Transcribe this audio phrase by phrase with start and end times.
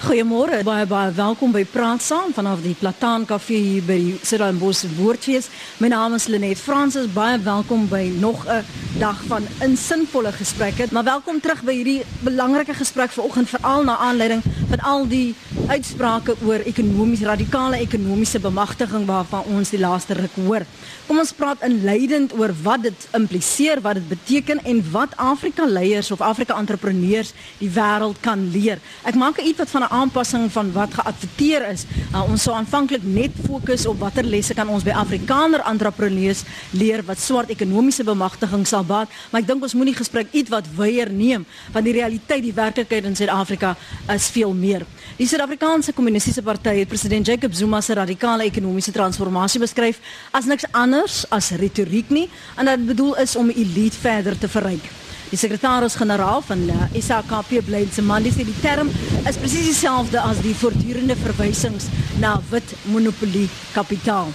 [0.00, 4.86] Goeiemôre, baie baie welkom by Praat Saam vanaf die Plataan Kafee hier by die Stellenbosch
[4.96, 5.50] Woordfees.
[5.76, 8.64] My naam is Lenet Fransis, baie welkom by nog 'n
[8.98, 10.88] dag van insinvolle gesprekke.
[10.90, 15.34] Maar welkom terug by hierdie belangrike gesprek vanoggend veral na aanleiding van al die
[15.68, 20.64] uitsprake oor ekonomies radikale ekonomiese bemagtiging waarvan ons die laaste ruk hoor.
[21.06, 26.10] Kom ons praat inleidend oor wat dit impliseer, wat dit beteken en wat Afrika leiers
[26.10, 28.78] of Afrika entrepreneurs die wêreld kan leer.
[29.04, 31.84] Ek maak 'n iets wat van 'n aanpassing van wat geadverteer is.
[32.10, 36.44] Uh, ons sou aanvanklik net fokus op watter lesse kan ons by Afrikaner entrepreneurs
[36.76, 40.68] leer wat swart ekonomiese bemagtiging sal baat, maar ek dink ons moenie gesprek iets wat
[40.78, 43.74] weier neem want die realiteit, die werklikheid in Suid-Afrika
[44.14, 44.86] is veel meer.
[45.18, 50.00] Die Suid-Afrikaanse Kommunistiese Party het president Jacob Zuma se radikale ekonomiese transformasie beskryf
[50.36, 54.90] as niks anders as retoriek nie en dit bedoel is om elite verder te verryk.
[55.30, 58.88] Die sekretaris-generaal van die eh, SAKP Blydse Mandi sê die term
[59.30, 61.86] is presies dieselfde as die voortdurende verwysings
[62.18, 64.32] na wit monopolie kapitaal.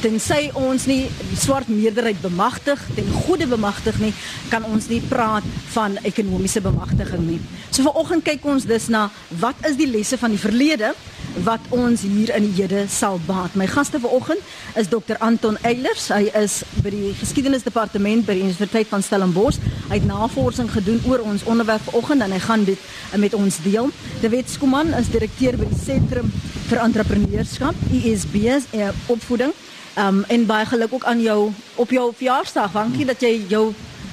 [0.00, 4.12] Tensy ons nie die swart meerderheid bemagtig, ten goeie bemagtig nie,
[4.48, 7.40] kan ons nie praat van ekonomiese bemagtiging nie.
[7.68, 9.10] So vanoggend kyk ons dus na
[9.42, 10.94] wat is die lesse van die verlede
[11.40, 13.54] wat ons hier in die hede sal baat.
[13.58, 14.40] My gaste vanoggend
[14.76, 16.08] is Dr Anton Eilers.
[16.12, 19.60] Hy is by die geskiedenisdepartement by die Universiteit van Stellenbosch.
[19.88, 22.88] Hy het navorsing gedoen oor ons onderwerp vanoggend en hy gaan dit
[23.20, 23.90] met ons deel.
[24.20, 26.32] David Skuman is direkteur by die Sentrum
[26.68, 29.54] vir Entrepreneurskap, ISB, e opvoeding.
[30.00, 32.72] Um en baie geluk ook aan jou op jou verjaarsdag.
[32.72, 33.72] Dankie dat jy jou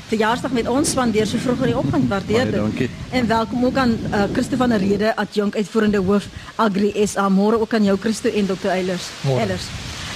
[0.09, 2.07] verjaarsdag met ons spandeer so vroeg in die oggend.
[2.09, 2.57] Waardeer dit.
[2.57, 2.89] Dankie.
[3.13, 7.29] En welkom ook aan uh, Christo van der Rede, adjunk uitvoerende hoof Agri SA.
[7.29, 8.71] Môre ook aan jou Christo en Dr.
[8.73, 9.11] Eilers.
[9.27, 9.69] Eilers.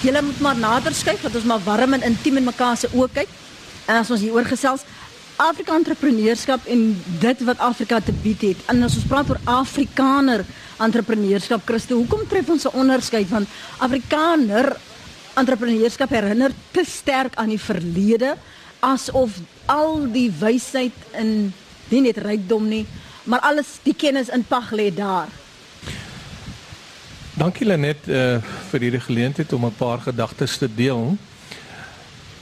[0.04, 3.10] Julle moet maar nader skuif dat ons maar warm en intiem in mekaar se oë
[3.14, 3.38] kyk.
[3.86, 4.86] En as ons hier oor gesels
[5.42, 6.82] Afrika entrepreneurskap en
[7.20, 8.66] dit wat Afrika te bied het.
[8.72, 10.44] En as ons praat oor Afrikaner
[10.84, 13.46] entrepreneurskap, Christo, hoekom tref ons 'n onderskeid van
[13.78, 14.76] Afrikaner
[15.38, 18.36] entrepreneurskap herinner te sterk aan die verlede
[18.84, 19.40] asof
[19.72, 21.54] al die wysheid in
[21.92, 22.84] nie net rykdom nie,
[23.24, 25.32] maar alles die kennis in pag lê daar.
[27.34, 28.38] Dankie Lenet uh,
[28.70, 31.16] vir hierdie geleentheid om 'n paar gedagtes te deel.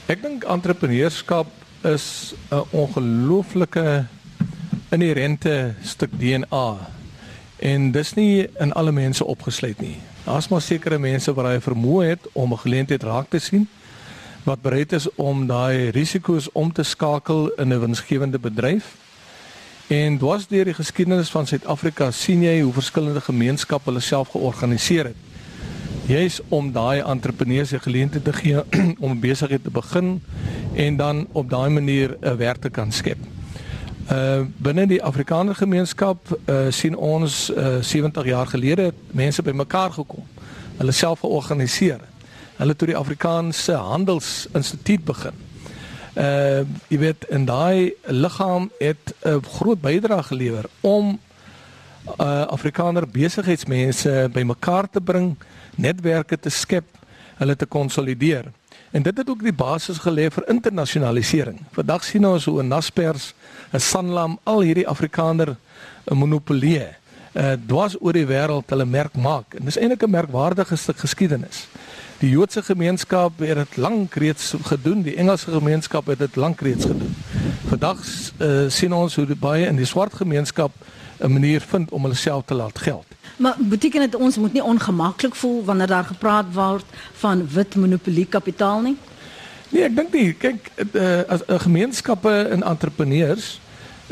[0.07, 1.47] Ek dink entrepreneurskap
[1.87, 4.05] is 'n ongelooflike
[4.91, 6.77] inherente stuk DNA.
[7.61, 9.97] En dis nie in alle mense opgesluit nie.
[10.25, 13.67] Daar's maar sekere mense wat hy vermoë het om 'n geleentheid raak te sien
[14.43, 18.95] wat bereid is om daai risiko's om te skakel in 'n winsgewende bedryf.
[19.87, 25.05] En dwars deur die geskiedenis van Suid-Afrika sien jy hoe verskillende gemeenskappe hulle self georganiseer
[25.05, 25.15] het.
[26.05, 28.63] Jy's om daai entrepreneurs 'n geleentheid te gee
[29.03, 30.23] om 'n besigheid te begin
[30.75, 33.17] en dan op daai manier 'n werk te kan skep.
[34.11, 40.23] Uh binne die Afrikaner gemeenskap uh sien ons uh 70 jaar gelede mense bymekaar gekom.
[40.77, 42.10] Hulle self georganiseer
[42.61, 45.37] hulle toe die Afrikaanse Handelsinstituut begin.
[46.13, 46.61] Uh
[46.91, 51.19] jy weet in daai liggaam het 'n groot bydrae gelewer om
[52.19, 55.35] uh Afrikaner besigheidsmense bymekaar te bring,
[55.75, 56.85] netwerke te skep,
[57.37, 58.51] hulle te konsolideer.
[58.91, 61.59] En dit het ook die basis gelê vir internasionalisering.
[61.71, 63.33] Vandag sien ons hoe 'n Naspers,
[63.73, 65.55] 'n Sanlam, al hierdie Afrikaner
[66.05, 66.87] 'n monopolie
[67.33, 69.55] uh dwars oor die wêreld hulle merk maak.
[69.55, 71.67] En dis eintlik 'n merkwaardige stuk geskiedenis.
[72.21, 76.85] Die Joodse gemeenskap het dit lank reeds gedoen, die Engelse gemeenskap het dit lank reeds
[76.85, 77.15] gedoen.
[77.65, 77.97] Vandag
[78.37, 80.71] uh, sien ons hoe baie in die swart gemeenskap
[81.17, 83.05] 'n manier vind om hulle self te laat geld.
[83.37, 88.25] Maar beteken dit ons moet nie ongemaklik voel wanneer daar gepraat word van wit monopolie
[88.25, 88.97] kapitaal nie?
[89.69, 90.33] Nee, ek dink nie.
[90.33, 93.59] Kyk, uh, as 'n uh, gemeenskappe en entrepreneurs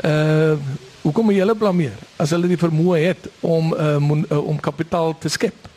[0.04, 0.58] uh
[1.00, 4.60] hoekom moet jy hulle blameer as hulle die vermoë het om uh, mon, uh om
[4.60, 5.69] kapitaal te skep?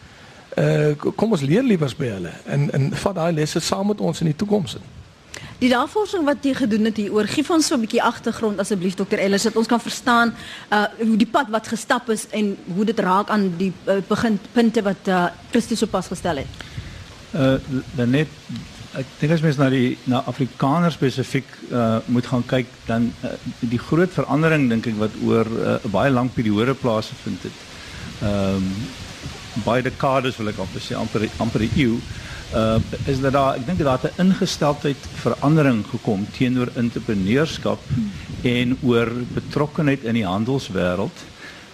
[0.58, 4.22] Uh, kom ons leer liewers by hulle en en vat daai lesse saam met ons
[4.22, 4.92] in die toekoms in.
[5.64, 8.96] Die navorsing wat jy gedoen het hier oor gee ons so 'n bietjie agtergrond asseblief
[8.96, 10.34] dokter Ellis dat ons kan verstaan
[10.72, 14.82] uh hoe die pad wat gestap is en hoe dit raak aan die uh, beginpunte
[14.82, 16.48] wat uh Christus sopas gestel het.
[17.34, 17.58] Uh
[17.96, 18.28] dan net
[18.94, 23.32] ek dink as mens na die na Afrikaners spesifiek uh moet gaan kyk dan uh,
[23.60, 27.58] die groot verandering dink ek wat oor 'n uh, baie lang periode plaasgevind het.
[28.22, 28.70] Ehm um,
[29.66, 31.98] baie dekades wil ek amper sê amper amper 'n eeu
[32.54, 32.78] uh
[33.10, 38.12] is dat daar ek dink dat daar 'n ingesteldheid verandering gekom teenoor entrepreneurskap hmm.
[38.44, 41.18] en oor betrokkenheid in die handelswêreld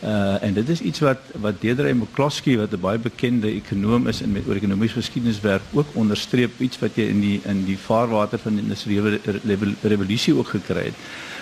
[0.03, 4.21] Uh en dit is iets wat wat Deidre McCloskey wat 'n baie bekende ekonom is
[4.21, 7.77] en met oor ekonomiese geskiedenis werk ook onderstreep iets wat jy in die in die
[7.77, 9.19] vaarwater van die industriële
[9.81, 10.95] revolusie ook gekry het.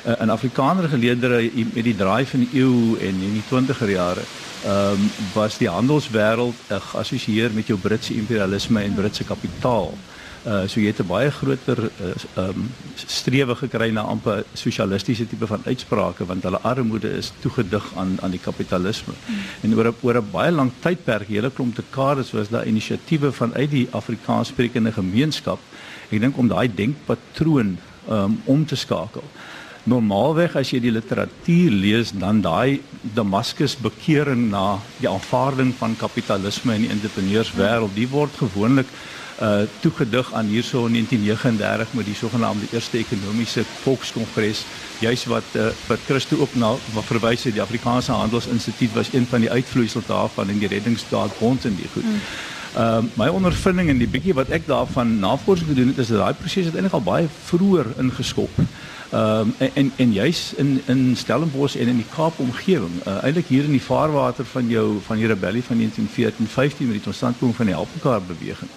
[0.06, 4.24] Uh, in Afrikaner geleedere met die draai van die eeu en in die 20er jare
[4.66, 9.94] ehm um, was die handelswêreld uh, geassosieer met jou Britse imperialisme en Britse kapitaal.
[9.94, 15.48] Uh so jy het 'n baie groter uh, um, strewe gekry na amper sosialistiese tipe
[15.48, 19.14] van uitsprake want hulle armoede is toegedig aan aan die kapitalisme.
[19.14, 19.36] Mm.
[19.62, 23.72] En oor 'n oor 'n baie lang tydperk, hele klomp dekades was daar inisiatiewe vanuit
[23.72, 25.60] die Afrikaanssprekende gemeenskap.
[26.10, 27.78] Ek dink om daai denkpatroon
[28.10, 29.24] um, om te skakel.
[29.88, 32.82] Normaalweg as jy die literatuur lees, dan daai
[33.16, 38.88] Damascus bekering na die aanvaarding van kapitalisme in die entrepreneurswêreld, die word gewoonlik
[39.42, 44.64] uh toegedig aan hierso in 1939 met die sogenaamde eerste ekonomiese volkskongres
[45.00, 49.28] juis wat uh, wat Christo ook na wat verwys het die Afrikaanse Handelsinstituut was een
[49.30, 52.04] van die uitvloeisels daarvan in die reddingsdaad rond in die goed.
[52.04, 52.22] Hmm.
[52.78, 56.20] Ehm uh, my ondervinding en die bietjie wat ek daarvan navorsing gedoen het is dat
[56.20, 58.58] daai proses het eintlik al baie vroeër ingeskop.
[58.58, 63.24] Ehm um, en, en en juis in in Stellenbosch en in die Kaap omgewing, uh,
[63.24, 67.56] eintlik hier in die vaarwater van jou van die rebellie van 1914-15 met die totstandkoming
[67.56, 68.70] van die Alpekaar beweging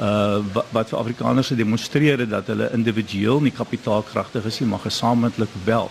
[0.00, 4.84] uh wat, wat vir Afrikaners gedemonstreer het dat hulle individueel nie kapitaalkragtig is nie maar
[4.84, 5.90] gesamentlik wel.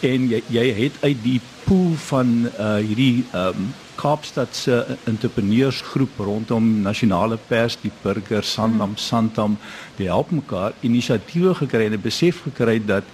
[0.00, 3.72] En jy jy het uit die pool van uh hierdie um
[4.02, 9.58] Kaapstad se entrepreneursgroep rondom nasionale pers die burger Sandam Santam
[9.96, 13.04] die help mekaar inisiatiewe gekry en 'n besef gekry dat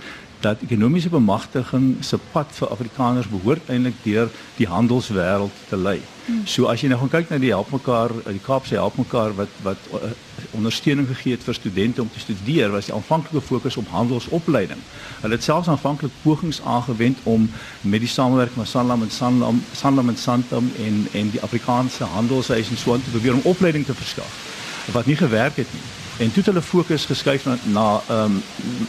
[0.40, 6.00] dat ekonomiese bemagtiging se pad vir Afrikaners behoort eintlik deur die handelswêreld te lei.
[6.28, 6.42] Hmm.
[6.44, 9.52] So as jy nou gaan kyk na die help mekaar, die Kaapse help mekaar wat
[9.64, 10.10] wat uh,
[10.58, 14.82] ondersteuning gegee het vir studente om te studeer, was die aanvanklike fokus op handelsopleiding.
[15.22, 17.48] Hulle het selfs aanvanklik pogings aangewend om
[17.80, 22.68] met die samewerking van Sanlam en Sanlam, Sanlam en Santam en en die Afrikaanse handelshuis
[22.68, 24.44] en so aan te probeer om opleiding te verskaf
[24.92, 25.97] wat nie gewerk het nie.
[26.18, 28.42] En toe het hulle fokus geskuif na na ehm um,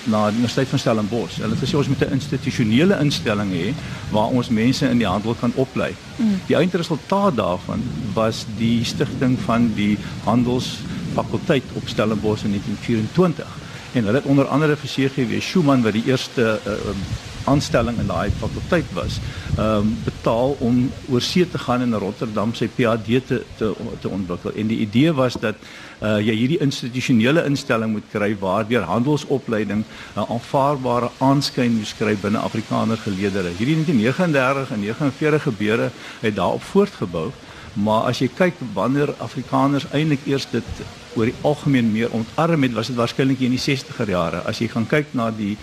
[0.04, 1.38] na die Universiteit van Stellenbosch.
[1.38, 3.74] Hulle het gesê ons moet 'n institusionele instelling hê
[4.10, 5.96] waar ons mense in die handel kan oplei.
[6.16, 6.42] Mm.
[6.48, 7.84] Die eindresultaat daarvan
[8.14, 13.59] was die stigting van die handelsfakulteit op Stellenbosch in 1924.
[13.94, 16.94] En hulle het onder andere vir CGW Schumann wat die eerste uh,
[17.50, 19.20] aanstelling in daai fakulteit was,
[19.56, 23.72] ehm um, betaal om oor see te gaan en in Rotterdam sy PhD te te
[24.02, 24.54] te ontwikkel.
[24.56, 25.56] En die idee was dat
[26.02, 32.16] uh jy hierdie institusionele instelling moet kry waardeur handelsopleiding 'n uh, aanvaarbare aanskyn moet kry
[32.22, 33.56] binne Afrikaner geleedere.
[33.58, 35.92] Hierdie 1939 en 49 gebeure
[36.22, 37.32] het daarop voortgebou.
[37.74, 40.66] Maar as jy kyk wanneer Afrikaners eintlik eers dit
[41.18, 44.42] oor die algemeen meer ontarm het, was dit waarskynlik in die 60er jare.
[44.48, 45.56] As jy gaan kyk na die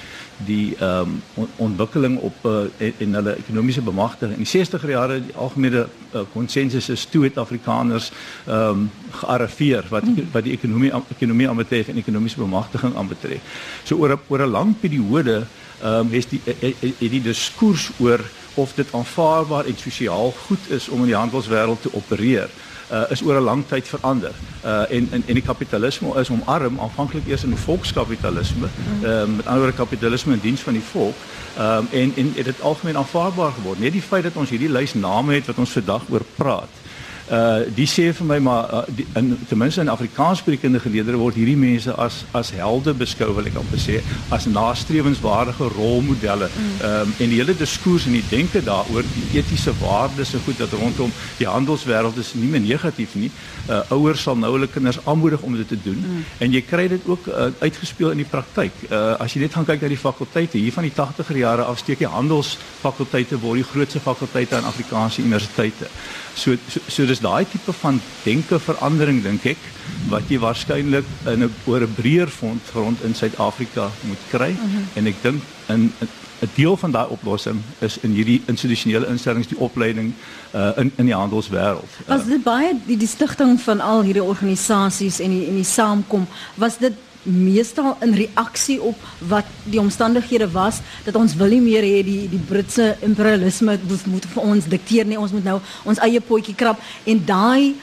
[0.45, 5.15] die ehm um, ontwikkeling op uh, en, en hulle ekonomiese bemagtiging in die 60er jare
[5.25, 5.87] die algemene
[6.35, 8.11] konsensus uh, is toe het Afrikaners
[8.45, 13.63] ehm um, gearriveer wat die, wat die ekonomie ekonomie aanbetref en ekonomiese bemagtiging aanbetref.
[13.85, 15.47] So oor oor 'n lang periode
[15.83, 18.21] ehm um, is die het die diskurs oor
[18.57, 22.51] of dit aanvaarbaar en sosiaal goed is om in die handelswêreld te opereer
[22.93, 24.33] uh, is oor 'n lang tyd verander.
[24.65, 28.69] Uh, en, en en die kapitalisme is omarm aanvanklik eers in volkskapitalisme,
[29.03, 31.15] uh, met ander woorde kapitalisme in diens van die volk.
[31.59, 33.79] Um, en en dit het algemeen aanvaarbaar geword.
[33.79, 36.85] Net die feit dat ons hierdie lys name het wat ons vandag oor praat
[37.31, 41.35] uh die sê vir my maar uh, die, in ten minste in Afrikaanssprekende geleedere word
[41.35, 43.99] hierdie mense as as helde beskou wil ek amper sê
[44.31, 46.47] as nastrewenswaardige rolmodelle.
[46.47, 46.69] Mm.
[46.81, 50.59] Ehm um, en die hele diskurs en die denke daaroor die etiese waardes en goed
[50.59, 53.31] dat rondom die handelswêreld is nie meer negatief nie.
[53.69, 56.23] Uh ouers sal nou hulle kinders aanmoedig om dit te doen mm.
[56.47, 58.87] en jy kry dit ook uh, uitgespeel in die praktyk.
[58.91, 61.83] Uh as jy net gaan kyk na die fakulteite hier van die 80er jare af
[61.83, 65.91] steek die handelsfakulteite word die grootste fakulteite aan Afrikaanse universiteite.
[66.37, 69.63] So so, so dis daai tipe van denke verandering dink ek
[70.11, 74.63] wat jy waarskynlik in 'n oor 'n breër front grond in Suid-Afrika moet kry uh
[74.63, 74.77] mhm.
[74.77, 74.97] -huh.
[74.99, 79.59] en ek dink in 'n deel van daai oplossing is in hierdie institusionele instellings die
[79.59, 80.13] opleiding
[80.55, 81.91] uh, in in die handelswêreld.
[82.07, 86.27] Was dit baie die, die stigting van al hierdie organisasies en die en die saamkom
[86.55, 86.93] was dit
[87.27, 88.97] meestal in reaksie op
[89.29, 94.27] wat die omstandighede was dat ons wil nie meer hê die die Britse imperialisme moet,
[94.35, 95.19] vir ons dikteer nie.
[95.19, 96.81] Ons moet nou ons eie potjie krap.
[97.05, 97.75] En daai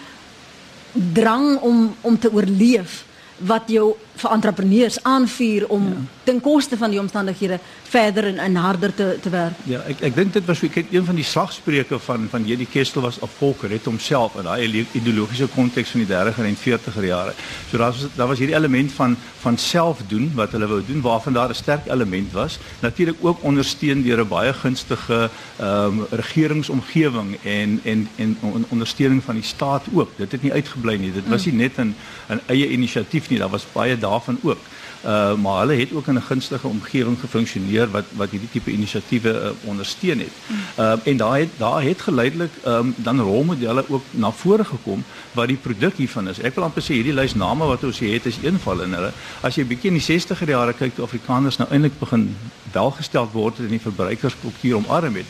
[0.94, 3.04] drang om om te oorleef
[3.44, 6.02] wat jou vir entrepreneurs aanvuur om ja.
[6.24, 9.58] ten koste van die omstandighede verder en, en harder te te werk.
[9.70, 12.70] Ja, ek ek dink dit was ek het een van die slagspreuke van van J.D.
[12.72, 17.08] Kestell was op Volker het homself in daai ideologiese konteks van die 30er en 40er
[17.08, 17.34] jare.
[17.72, 21.02] So daar was daar was hierdie element van van self doen wat hulle wou doen
[21.02, 22.60] waarvan daar 'n sterk element was.
[22.80, 28.38] Natuurlik ook ondersteun deur 'n baie gunstige ehm um, regeringsomgewing en en en
[28.70, 30.10] ondersteuning van die staat ook.
[30.18, 31.12] Dit het nie uitgebly nie.
[31.12, 31.96] Dit was nie net 'n
[32.30, 33.40] 'n eie inisiatief nie.
[33.40, 34.72] Daar was baie daarvan ook.
[35.06, 39.34] Uh maar hulle het ook in 'n gunstige omgewing gefunksioneer wat wat hierdie tipe inisiatiewe
[39.34, 40.36] uh, ondersteun het.
[40.80, 45.48] Uh en daar het daar het geleidelik um dan rolmodelle ook na vore gekom wat
[45.48, 46.40] die produk hiervan is.
[46.40, 49.12] Ek wil amper sê hierdie lys name wat ons hier het is eenval in hulle.
[49.42, 52.36] As jy bietjie in die 60er jare kyk toe Afrikaners nou eintlik begin
[52.72, 55.26] welgestel word en die verbruikerskultuur omarm het.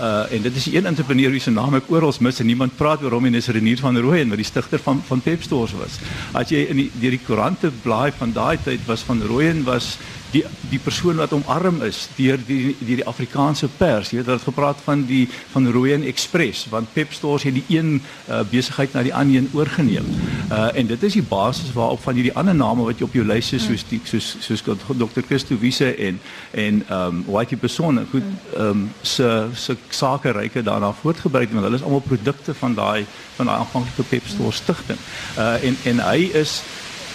[0.00, 3.02] Uh en dit is een entrepreneur wie se naam ek oral mis en niemand praat
[3.02, 5.98] oor hom en dis Renier van Rooyen wat die stigter van van Pep Stores was.
[6.32, 9.98] As jy in die deur die koerante blaai van daai tyd was van Rooyen was
[10.32, 14.12] die die persoon wat omarm is deur die deur die Afrikaanse pers.
[14.12, 17.64] Jy weet hulle het gepraat van die van Rooyen Express want Pep Stores het die
[17.68, 20.08] een uh, besigheid na die ander een oorgeneem.
[20.50, 23.24] Uh en dit is die basis waarop van hierdie ander name wat jy op jou
[23.26, 25.24] lys is soos die soos soos Dr.
[25.26, 26.20] Christo Wiese en
[26.50, 31.64] en ehm um, Whitey Persone goed ehm um, se se sake ryke daarna voortgebring want
[31.64, 34.98] hulle is almal produkte van daai van daai aanvanklike Pep Stores stigting.
[35.36, 36.62] Uh en en hy is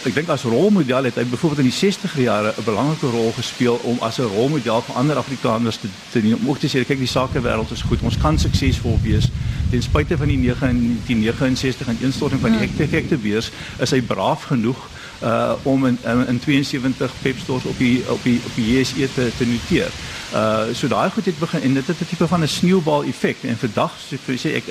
[0.07, 3.79] ek dink as rolmodel het hy byvoorbeeld in die 60er jare 'n belangrike rol gespeel
[3.83, 7.07] om as 'n rolmodel vir ander Afrikaners te te om ook te sê kyk die
[7.07, 8.01] sakewêreld is goed.
[8.01, 9.27] Ons kan suksesvol wees.
[9.69, 14.79] Ten spyte van die 1969 en instorting van die effekte beurs is hy braaf genoeg
[15.23, 15.97] uh om in
[16.27, 19.91] in 72 Pep stores op die op die op die JSE te te noteer.
[20.35, 23.37] Uh so daai goed het begin en dit het 'n tipe van 'n sneeubal effek
[23.43, 24.63] en vandag so sê ek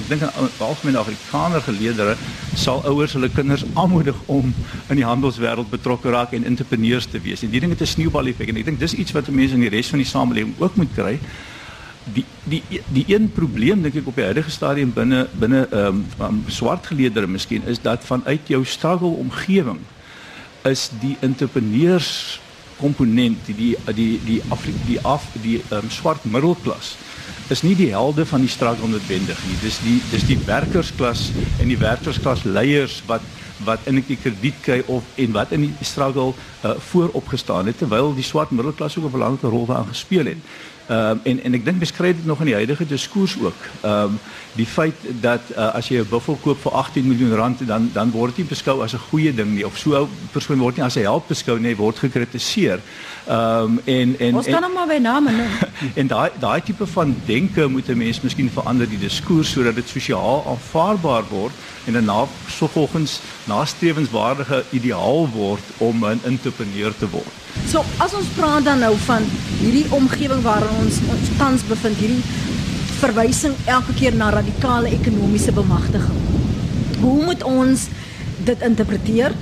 [0.00, 2.16] ek dink aan algemene Afrikaner geleerdere
[2.54, 4.54] sal ouers hulle kinders aanmoedig om
[4.88, 7.42] in die handelswêreld betrokke raak en entrepreneurs te wees.
[7.42, 9.60] En die ding het 'n sneeubal effek en ek dink dis iets wat mense in
[9.60, 11.18] die res van die samelewing ook moet kry
[12.12, 16.44] die die die een probleem dink ek op die huidige stadium binne binne ehm um,
[16.48, 19.80] swart geleerdere miskien is dat vanuit jou struggle omgewing
[20.62, 22.40] is die entrepreneurs
[22.78, 26.96] komponent die die die die af die af die um, swart middelklas
[27.48, 31.68] is nie die helde van die struggle noodwendig nie dis die dis die werkersklas en
[31.68, 33.22] die werkersklas leiers wat
[33.64, 36.32] wat in die krediet kry of en wat in die struggle
[36.64, 40.40] uh, voorop gestaan het terwyl die swart middelklas ook 'n belangrike rol daarin gespeel het.
[40.86, 43.60] Ehm um, en en ek dink beskryf dit nog in die huidige diskurs ook.
[43.80, 44.18] Ehm um,
[44.52, 48.10] die feit dat uh, as jy 'n buffel koop vir 18 miljoen rand dan dan
[48.10, 50.96] word dit beskou as 'n goeie ding nie of so 'n persoon word nie as
[50.96, 52.80] 'n held beskou nie, word gekritiseer.
[53.26, 55.52] Ehm um, en en Ons kan hom maar by name noem.
[56.00, 59.88] en daai daai tipe van denke moet 'n mens miskien verander die diskurs sodat dit
[59.88, 61.52] sosiaal aanvaarbaar word
[61.86, 67.43] en 'n na so volgens nastrewenswaardige ideaal word om 'n entrepreneur te word.
[67.70, 69.24] So as ons praat dan nou van
[69.60, 72.22] hierdie omgewing waarin ons ons tans bevind, hierdie
[73.00, 76.20] verwysing elke keer na radikale ekonomiese bemagtiging.
[77.02, 77.88] Hoe moet ons
[78.44, 79.34] dit interpreteer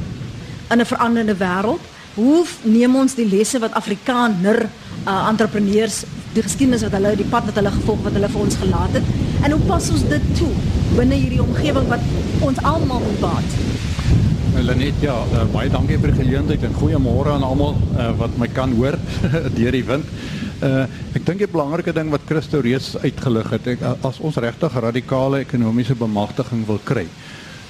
[0.71, 1.83] in 'n veranderende wêreld?
[2.15, 4.69] Hoe neem ons die lesse wat Afrikaner
[5.07, 8.57] uh, entrepreneurs die geskiedenis wat hulle die pad wat hulle gevolg wat hulle vir ons
[8.57, 9.09] gelaat het
[9.45, 10.51] en hoe pas ons dit toe
[10.97, 12.01] binne hierdie omgewing wat
[12.41, 13.59] ons almal moet baat?
[14.53, 18.49] Lenet, ja, uh, baie dankie vir die geleentheid en goeiemôre aan almal uh, wat my
[18.53, 18.99] kan hoor
[19.57, 20.11] deur die wind.
[20.61, 20.85] Uh,
[21.17, 25.41] ek dink die belangrike ding wat Christo reeds uitgelig het, ek, as ons regtig radikale
[25.47, 27.07] ekonomiese bemagtiging wil kry,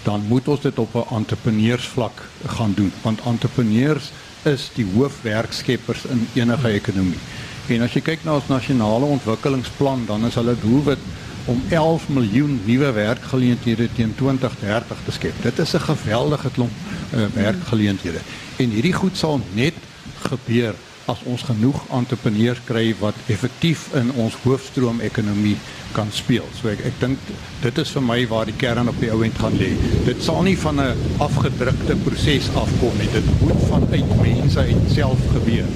[0.03, 2.25] dan moet ons dit op 'n entrepreneursvlak
[2.59, 4.11] gaan doen, want entrepreneurs
[4.43, 7.23] is die hoofwerkskeppers in enige ekonomie.
[7.71, 10.99] En as jy kyk na ons nasionale ontwikkelingsplan, dan is hulle doelwit
[11.45, 15.43] om 11 miljoen nuwe werkgeleenthede teen 2030 te skep.
[15.43, 16.73] Dit is 'n geweldige klomp
[17.15, 18.19] uh, werkgeleenthede.
[18.57, 19.75] En hierdie goed sal net
[20.23, 20.75] gebeur
[21.11, 25.57] as ons genoeg entrepreneurs kry wat effektief in ons hoofstroom ekonomie
[25.93, 26.47] kan speel.
[26.57, 27.33] So ek ek dink
[27.63, 29.73] dit is vir my waar die kern op die ou end gaan lê.
[30.07, 33.11] Dit sal nie van 'n afgedrukte proses afkom nie.
[33.13, 35.69] Dit moet vanuit mense uit self gebeur.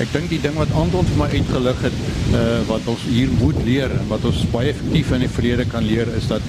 [0.00, 1.98] Ek dink die ding wat Anton vir my uitgelig het,
[2.32, 5.84] uh, wat ons hier moet leer en wat ons baie effektief in die verlede kan
[5.84, 6.42] leer is dat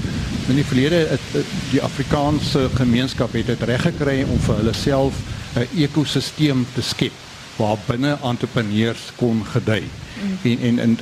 [0.49, 4.73] in die verlede het, het die Afrikaanse gemeenskap het dit reg gekry om vir hulle
[4.73, 5.13] self
[5.55, 7.26] 'n ekosisteem te skep
[7.57, 9.83] waar binne entrepreneurs kon gedei.
[9.83, 10.51] Mm.
[10.51, 10.97] En en en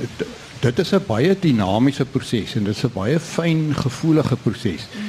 [0.60, 4.86] dit is 'n baie dinamiese proses en dit is 'n baie fyn gevoelige proses.
[4.92, 5.02] Mm.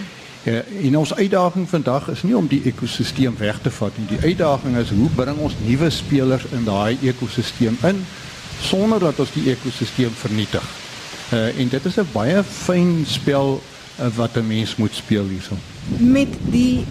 [0.47, 4.07] Uh, en ons uitdaging vandag is nie om die ekosisteem weg te vat nie.
[4.07, 8.05] Die uitdaging is hoe bring ons nuwe spelers in daai ekosisteem in
[8.61, 10.63] sonder dat ons die ekosisteem vernietig.
[11.33, 13.61] Uh, en dit is 'n baie fyn spel
[13.99, 15.57] uh, wat 'n mens moet speel hierso.
[15.97, 16.85] Met die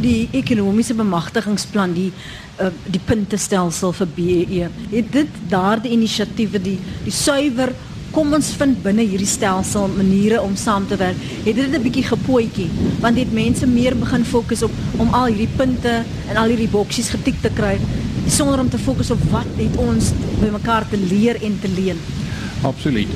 [0.00, 2.10] die ekonomiese bemagtigingsplan die
[2.60, 4.70] uh, die puntestelsel vir BEE.
[4.92, 7.72] Het dit daardie inisiatiewe die die suiwer
[8.16, 11.18] kom ons vind binne hierdie stelsel maniere om saam te werk.
[11.44, 15.56] Het dit 'n bietjie gepootjie want dit mense meer begin fokus op om al hierdie
[15.56, 17.78] punte en al hierdie boksies getik te kry
[18.28, 21.98] sonder om te fokus op wat het ons by mekaar te leer en te leen.
[22.64, 23.08] Absoluut.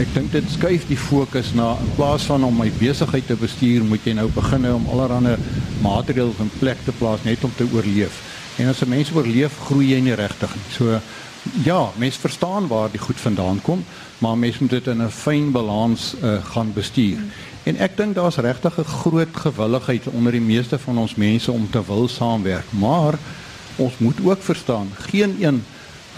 [0.00, 3.84] Ek dink dit skuif die fokus na in plaas van om my besigheid te bestuur,
[3.84, 5.36] moet jy nou begin om allerlei
[5.82, 8.20] maatreëls in plek te plaas net om te oorleef.
[8.56, 10.70] En as 'n mens oorleef, groei jy nie regtig nie.
[10.70, 11.00] So
[11.64, 13.84] ja, mens verstaan waar die goed vandaan kom,
[14.18, 17.18] maar mens moet dit in 'n fyn balans uh, gaan bestuur.
[17.62, 21.70] En ek dink daar's regtig 'n groot gewilligheid onder die meeste van ons mense om
[21.70, 23.18] te wil saamwerk, maar
[23.76, 25.64] ons moet ook verstaan, geen een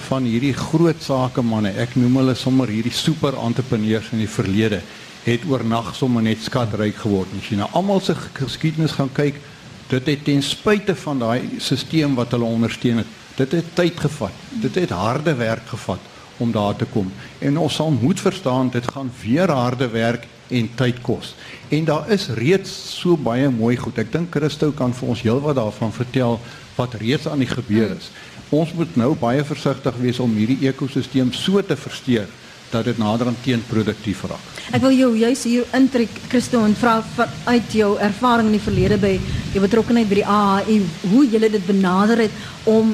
[0.08, 4.80] van hierdie groot sakemanne, ek noem hulle sommer hierdie super entrepreneurs in die verlede,
[5.28, 7.32] het oornag sommer net skatryk geword.
[7.36, 9.40] As jy na almal se geskiedenis gaan kyk,
[9.88, 14.46] dit het ten spyte van daai stelsel wat hulle ondersteun het, dit het tyd gevat.
[14.62, 16.00] Dit het harde werk gevat
[16.38, 17.10] om daar te kom.
[17.44, 21.34] En ons sal moet verstaan dit gaan weer harde werk en tyd kos.
[21.68, 23.98] En daar is reeds so baie mooi goed.
[23.98, 26.38] Ek dink Christo kan vir ons heelwat daarvan vertel
[26.76, 28.10] wat reeds aan die gebeur is.
[28.54, 32.28] Ons moet nou baie versigtig wees om hierdie ekosisteem so te versteur
[32.70, 34.44] dat dit nader aan teenproduktief raak.
[34.72, 37.02] Ek wil jou juis hier intrek Christo en vra
[37.44, 39.14] uit jou ervaring in die verlede by
[39.54, 40.78] jou betrokkeheid by die AHI
[41.12, 42.30] hoe jy dit benader het
[42.68, 42.92] om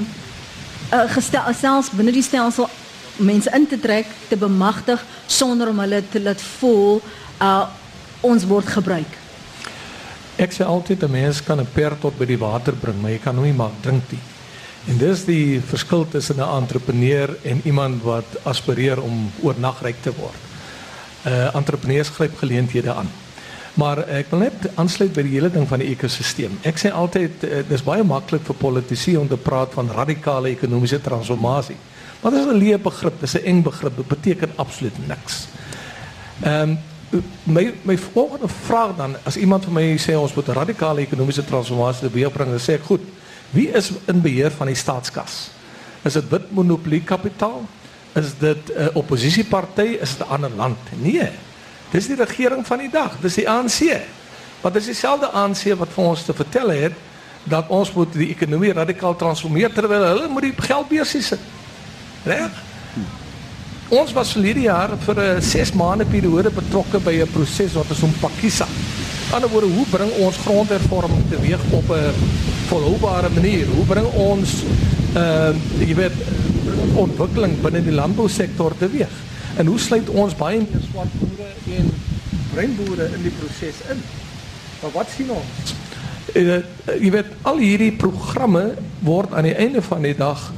[0.92, 2.70] uh, gestel selfs binne die stelsel
[3.16, 7.02] mense in te trek, te bemagtig sonder om hulle te laat voel
[7.42, 7.66] uh
[8.24, 9.18] ons word gebruik.
[10.40, 13.18] Ek sê altyd 'n mens kan 'n perd tot by die water bring, maar jy
[13.18, 14.33] kan hom nie maak drink nie.
[14.84, 20.12] En dis die verskil tussen 'n entrepreneur en iemand wat aspireer om oornag ryk te
[20.16, 20.40] word.
[21.26, 23.08] uh, Entrepreneurs gryp geleenthede aan.
[23.74, 26.58] Maar ek wil net aansluit by die hele ding van die ekosisteem.
[26.62, 31.00] Ek sê altyd uh, dis baie maklik vir politici om te praat van radikale ekonomiese
[31.00, 31.76] transformasie.
[32.20, 33.96] Maar dit is 'n leë begrip, dis 'n eng begrip.
[33.96, 35.48] Dit beteken absoluut niks.
[36.42, 36.76] Ehm
[37.42, 41.44] my my volgende vraag dan as iemand vir my sê ons moet 'n radikale ekonomiese
[41.44, 43.00] transformasie teweegbring, dan sê ek goed.
[43.54, 45.50] Wie is in beheer van die staatskas?
[46.02, 47.62] Is dit wit monopolie kapitaal?
[48.18, 49.98] Is dit 'n oppositieparty?
[50.02, 50.78] Is dit 'n ander land?
[50.98, 51.30] Nee.
[51.90, 53.16] Dis die regering van die dag.
[53.20, 54.00] Dis die ANC.
[54.60, 56.92] Want dis dieselfde ANC wat vir ons te vertel het
[57.44, 61.40] dat ons moet die ekonomie radikaal transformeer terwyl hulle moet die geldbeursie sit.
[62.24, 62.50] Reg?
[63.88, 68.02] Ons was verlede jaar vir 'n 6 maande periode betrokke by 'n proses wat ons
[68.02, 68.66] om Pakisa.
[69.34, 72.14] Aan die woorde, hoe bring ons grondhervorming teweeg op 'n
[72.66, 73.66] volhoubare manier?
[73.66, 74.50] Hoe bring ons
[75.14, 76.18] ehm uh, jy weet
[76.94, 79.10] ontwikkeling binne die landbousektor teweeg?
[79.56, 81.90] En hoe sluit ons baie meer swart boere en
[82.52, 83.98] bruin boere in die proses in?
[84.82, 85.74] Maar wat sien ons?
[86.34, 86.62] Uh,
[87.02, 90.52] jy weet al hierdie programme word aan die einde van die dag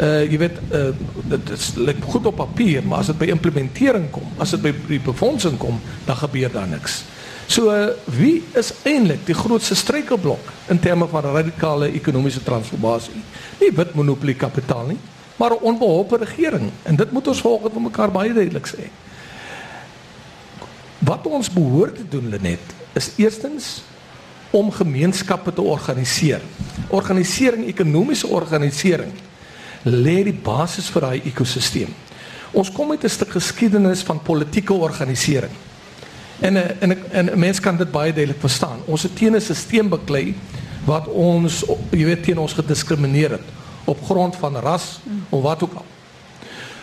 [0.00, 0.94] uh jy weet uh
[1.28, 4.74] dit is lyk goed op papier, maar as dit by implementering kom, as dit by
[4.86, 7.02] die befondsing kom, dan gebeur daar niks.
[7.50, 7.66] So
[8.14, 13.24] wie is eintlik die grootste struikelblok in terme van radikale ekonomiese transformasie?
[13.58, 14.98] Nie wit monopolie kapitaal nie,
[15.36, 18.86] maar 'n onbeholpe regering en dit moet ons volgens van mekaar baie duidelik sê.
[20.98, 23.82] Wat ons behoort te doen Lenet is eerstens
[24.50, 26.40] om gemeenskappe te organiseer.
[26.88, 29.12] Organisering, ekonomiese organisering
[29.82, 31.94] lê die basis vir daai ekosisteem.
[32.52, 35.69] Ons kom met 'n stuk geskiedenis van politieke organisering.
[36.40, 38.78] En eh, en en 'n mens kan dit baie duidelik verstaan.
[38.84, 40.34] Ons het teen 'n stelsel beklei
[40.84, 43.46] wat ons jy weet teen ons gediskrimineer het
[43.84, 45.84] op grond van ras of wat ook al.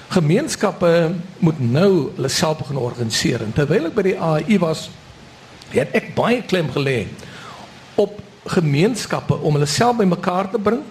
[0.07, 3.41] Gemeenskappe moet nou hulle self begin organiseer.
[3.53, 4.89] Terwyl ek by die AI was,
[5.69, 7.07] het ek baie klem gelê
[7.95, 10.83] op gemeenskappe om hulle self bymekaar te bring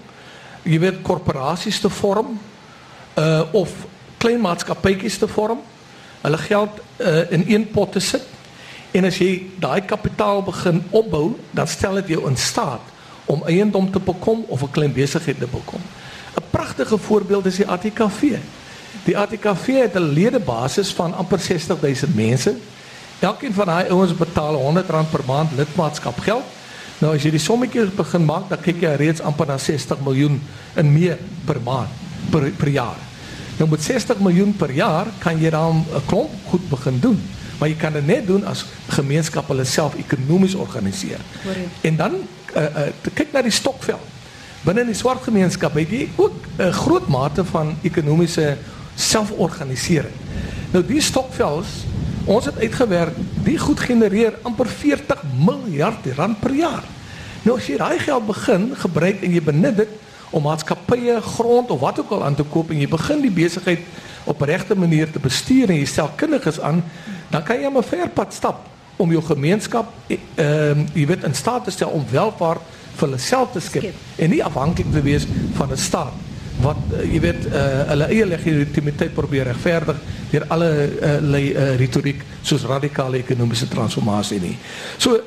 [0.67, 2.37] jy weet korporasies te vorm
[3.17, 3.73] uh of
[4.19, 5.61] klein maatskappytjies te vorm.
[6.23, 8.25] Hulle geld uh in een pot te sit.
[8.97, 9.31] En as jy
[9.61, 12.81] daai kapitaal begin opbou, dan stel dit jou in staat
[13.29, 15.81] om eiendom te bekom of 'n klein besigheid te bekom.
[16.37, 18.39] 'n Pragtige voorbeeld is die ATKV.
[19.05, 22.55] Die ATKV het 'n ledebasis van amper 60000 mense.
[23.19, 26.45] Elkeen van daai ouens betaal R100 per maand lidmaatskap geld
[26.97, 30.39] Nou as jy die sommetjies begin maak, dan kyk jy reeds amper na 60 miljoen
[30.81, 31.93] in meer per maand
[32.33, 33.03] per per jaar.
[33.59, 37.21] Nou met 60 miljoen per jaar kan jy dan 'n klomp goed begin doen.
[37.59, 41.21] Maar jy kan dit net doen as gemeenskap hulle self ekonomies organiseer.
[41.81, 42.15] En dan
[42.57, 44.01] uh, uh, kyk na die stokvel.
[44.65, 48.57] Binne die swart gemeenskap het jy ook 'n groot mate van ekonomiese
[48.95, 50.15] selforganisering.
[50.73, 51.87] Nou die stokvels
[52.27, 53.15] Ons het uitgewerk,
[53.47, 56.83] die goed genereer amper 40 miljard rand per jaar.
[57.45, 59.93] Nou as jy daai geld begin gebruik en jy benut dit
[60.35, 63.85] om maatskappye, grond of wat ook al aan te koop en jy begin die besigheid
[64.27, 66.83] op 'n regte manier te bestuur en jy stel kundiges aan,
[67.31, 71.35] dan kan jy 'n ver pad stap om jou gemeenskap ehm uh, jy weet in
[71.35, 72.63] staat te stel om welvaart
[72.97, 76.13] vir hulle self te skep, en nie afhanklik te wees van 'n staat
[76.61, 77.63] wat uh, jy weet uh,
[77.93, 79.99] hulle eie legitimiteit probeer regverdig
[80.31, 84.57] deur alle uh, uh, retoriek soos radikale ekonomiese transformasie nie.
[84.99, 85.21] So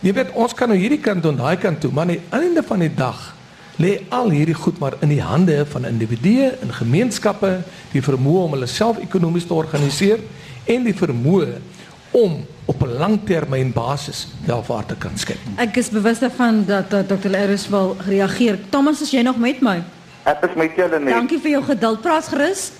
[0.00, 2.62] jy weet ons kan nou hierdie kant en daai kant toe, maar aan die einde
[2.62, 3.34] van die dag
[3.80, 7.52] lê al hierdie goed maar in die hande van individue en gemeenskappe
[7.92, 10.20] die vermoë om hulle self ekonomies te organiseer
[10.64, 11.60] en die vermoë
[12.10, 15.38] om op 'n langtermyn basis welvaart te kan skep.
[15.56, 17.34] Ek is bewus daarvan dat, dat Dr.
[17.34, 18.58] Eris wil reageer.
[18.68, 19.82] Thomas, is jy nog met my?
[20.22, 21.14] Ek is met julle net.
[21.14, 22.00] Dankie vir jou geduld.
[22.00, 22.72] Praat gerus.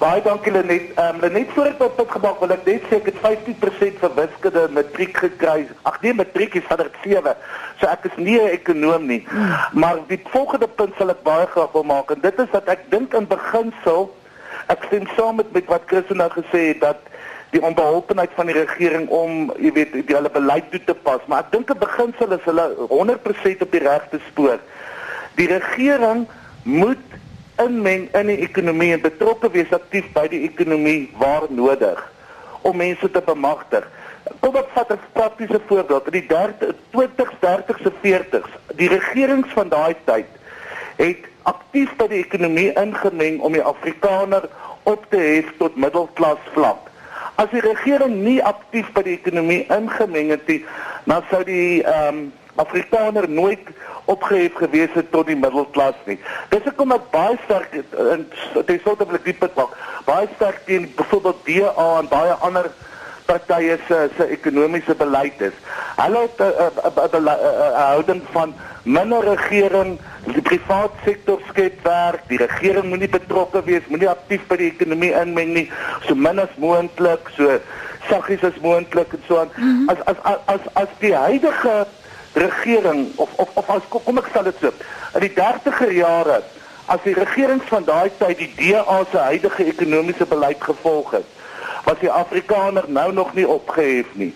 [0.00, 0.94] Baie dankie Lenet.
[0.96, 3.98] Ehm um, Lenet voor ek op pad gemaak wil ek net sê ek het 15%
[4.00, 5.68] vir wiskunde matriek gekry.
[5.82, 7.34] Ag nee, matriek is van 7.
[7.80, 9.26] So ek is nie 'n ekonom nie.
[9.72, 12.90] Maar die volgende punt sal ek baie graag wil maak en dit is dat ek
[12.90, 14.08] dink in beginsel
[14.66, 16.96] ek stem saam met, met wat Chris nou gesê het dat
[17.50, 21.46] die onbeholpenheid van die regering om, jy weet, die hulle beleid toe te pas, maar
[21.46, 24.60] ek dink in beginsel is hulle 100% op die regte spoor.
[25.38, 26.26] Die regering
[26.62, 27.18] moet
[27.60, 32.00] inmeng in die ekonomie en betrokke wees aktief by die ekonomie waar nodig
[32.62, 33.86] om mense te bemagtig.
[34.40, 36.06] Kom ek vat 'n praktiese voorbeeld.
[36.06, 36.26] In die
[36.92, 40.28] 20s, 30s en 40s, die regerings van daai tyd
[40.96, 44.48] het aktief by die ekonomie ingemeng om die Afrikaner
[44.82, 46.89] op te hef tot middelklas vlak.
[47.40, 50.60] As die regering nie aktief by die ekonomie ingemeng het nie,
[51.08, 52.28] dan sou die ehm um,
[52.60, 53.68] Afrikaner nooit
[54.04, 56.18] opgehef gewees het tot die middelklas nie.
[56.50, 58.26] Dis ek kom ek baie sterk in
[58.68, 59.72] die soort van die punt maak.
[60.04, 62.68] Baie sterk teen byvoorbeeld DA en baie ander
[63.30, 65.56] partye se se ekonomiese beleid is.
[65.96, 66.40] Hulle het
[67.14, 67.28] 'n
[67.74, 74.08] houding van minder regering, die private sektor skep werk, die regering moenie betrokke wees, moenie
[74.08, 75.70] aktief by die ekonomie inmeng nie,
[76.06, 77.58] so min as moontlik, so
[78.08, 79.50] saggies as moontlik en so aan.
[79.56, 79.90] Mm -hmm.
[79.90, 81.86] As as as as die huidige
[82.32, 84.70] regering of of of as kom ek stel dit so
[85.14, 86.42] in die 30er jare
[86.86, 91.39] as die regerings van daai tyd die DA se huidige ekonomiese beleid gevolg het
[91.90, 94.32] was die afrikaner nou nog nie opgehef nie.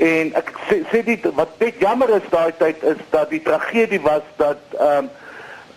[0.00, 4.02] En ek sê, sê dit wat net jammer is daai tyd is dat die tragedie
[4.06, 5.10] was dat ehm um,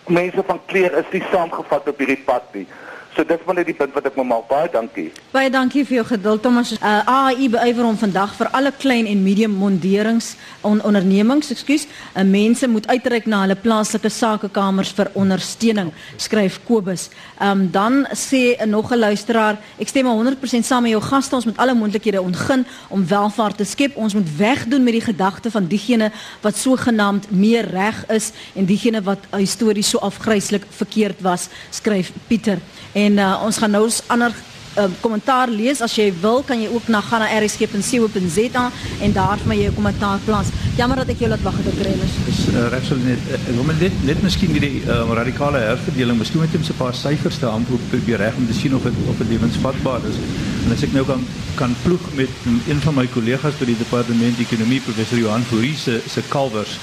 [0.04, 2.66] mense van kleur is nie saamgevat op hierdie pad nie
[3.14, 4.46] So dis maar net die punt wat ek moet maak.
[4.50, 5.04] Baie dankie.
[5.30, 6.72] Baie dankie vir jou geduld Thomas.
[6.80, 10.32] Uh, AI beywer om vandag vir alle klein en medium monderings
[10.66, 17.06] on ondernemings, ekskuus, uh, mense moet uitreik na hulle plaaslike sakekamers vir ondersteuning, skryf Kobus.
[17.38, 21.44] Um, dan sê 'n nog 'n luisteraar, ek stem 100% saam met jou gaste, ons
[21.44, 23.96] moet alle moontlikhede ontgin om welvaart te skep.
[23.96, 29.02] Ons moet wegdoen met die gedagte van diegene wat sogenaamd meer reg is en diegene
[29.02, 32.58] wat histories so afgryslik verkeerd was, skryf Pieter.
[32.94, 34.32] En uh, ons gaan nou 'n ander
[34.76, 38.64] uh, kommentaar lees as jy wil kan jy ook na gaan na rsg.co.za
[39.00, 40.52] en daar vir my jou kommentaar plaas.
[40.76, 42.16] Jammer dat ek jou laat wag het, Krenus.
[42.26, 46.42] Dis uh, reg so net ek wil net net miskien die uh, radikale herverdeling, miskien
[46.42, 49.00] moet jy net 'n paar syfers te antwoord probeer reg om te sien of dit
[49.08, 50.20] of dit lewensvatbaar is.
[50.64, 52.28] En as ek nou kan kan ploeg met
[52.66, 56.78] een van my kollegas by die departement ekonomie professor Johan Fourie se se kalvers.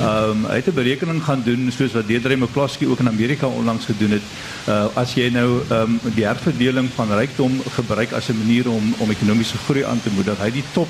[0.00, 3.46] Ehm um, hy het 'n berekening gaan doen soos wat Deidre McCloskey ook in Amerika
[3.46, 4.26] onlangs gedoen het.
[4.68, 8.94] Uh as jy nou ehm um, die herverdeling van rykdom gebruik as 'n manier om
[8.98, 10.38] om ekonomiese groei aan te moedig.
[10.38, 10.88] Hy het die top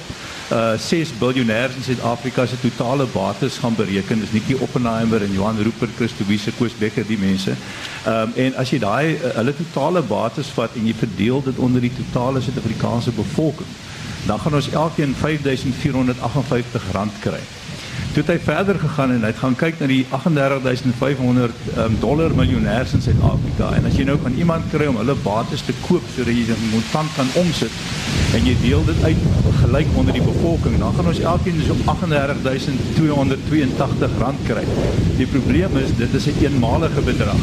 [0.50, 4.20] uh 6 biljoenêers in Suid-Afrika se totale bates gaan bereken.
[4.20, 7.50] Dis Nikki Oppenheimer en Johan Rupert, Christo Wiese, Koos Becker die mense.
[7.50, 11.59] Ehm um, en as jy daai uh, hulle totale bates vat en jy verdeel dit
[11.59, 13.68] onder die totale Suid-Afrikaanse bevolking,
[14.26, 17.40] dan gaan ons elkeen 5458 rand kry.
[18.16, 22.33] Toe het hy verder gegaan en hy het gaan kyk na die 38500 um, dollar
[22.33, 23.74] miljonêers in Suid-Afrika.
[23.76, 26.62] En as jy nou van iemand kry om hulle bates te koop sodat jy dit
[26.72, 27.76] kontant kan omsit
[28.37, 29.16] en jy deel dit uit
[29.62, 34.64] gelyk onder die bevolking dan gaan ons elkeen so 38282 rand kry.
[35.16, 37.40] Die probleem is dit is 'n een eenmalige bedrag.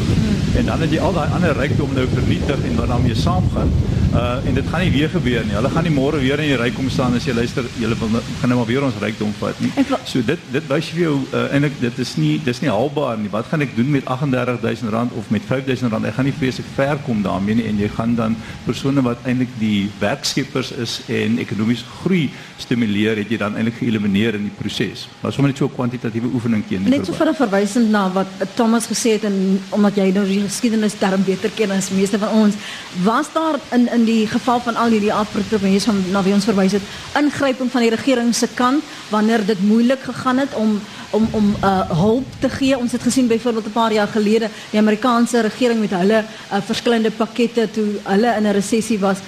[0.56, 3.70] En dan het jy al daai ander rykdom nou vernietig en wat daarmee saamgaan.
[4.14, 5.54] Uh en dit gaan nie weer gebeur nie.
[5.54, 8.08] Hulle gaan nie môre weer in die rykdom staan as jy luister, julle wil
[8.40, 9.72] gaan nou maar weer ons rykdom vat nie.
[10.04, 13.30] So dit dit wys vir jou uh, eintlik dit is nie dis nie haalbaar nie.
[13.30, 16.04] Wat gaan ek doen met 38000 rand of met 5000 rand?
[16.04, 19.48] Ek gaan nie vreeslik ver kom daarmee nie en jy gaan dan persone wat eintlik
[19.58, 25.06] die werkskeppers is en ekonomiese groei stimuleer, het jy dan eintlik geëlimineer in die proses.
[25.20, 26.82] Maar sommer net so 'n kwantitatiewe oefening teen.
[26.88, 30.40] Net so vir 'n verwysing na wat Thomas gesê het en omdat jy nou die
[30.40, 32.54] geskiedenis darm beter ken as meeste van ons.
[33.02, 36.72] Was daar in in die geval van al hierdie afprotemense van na wie ons verwys
[36.72, 36.82] het,
[37.14, 40.80] ingryping van die regering se kant wanneer dit moeilik gegaan het om
[41.14, 42.78] om om uh, hulp te gee.
[42.78, 47.10] Ons het gesien byvoorbeeld 'n paar jaar gelede die Amerikaanse regering met hulle uh, verskillende
[47.10, 49.18] pakkette toe hulle in 'n resessie was.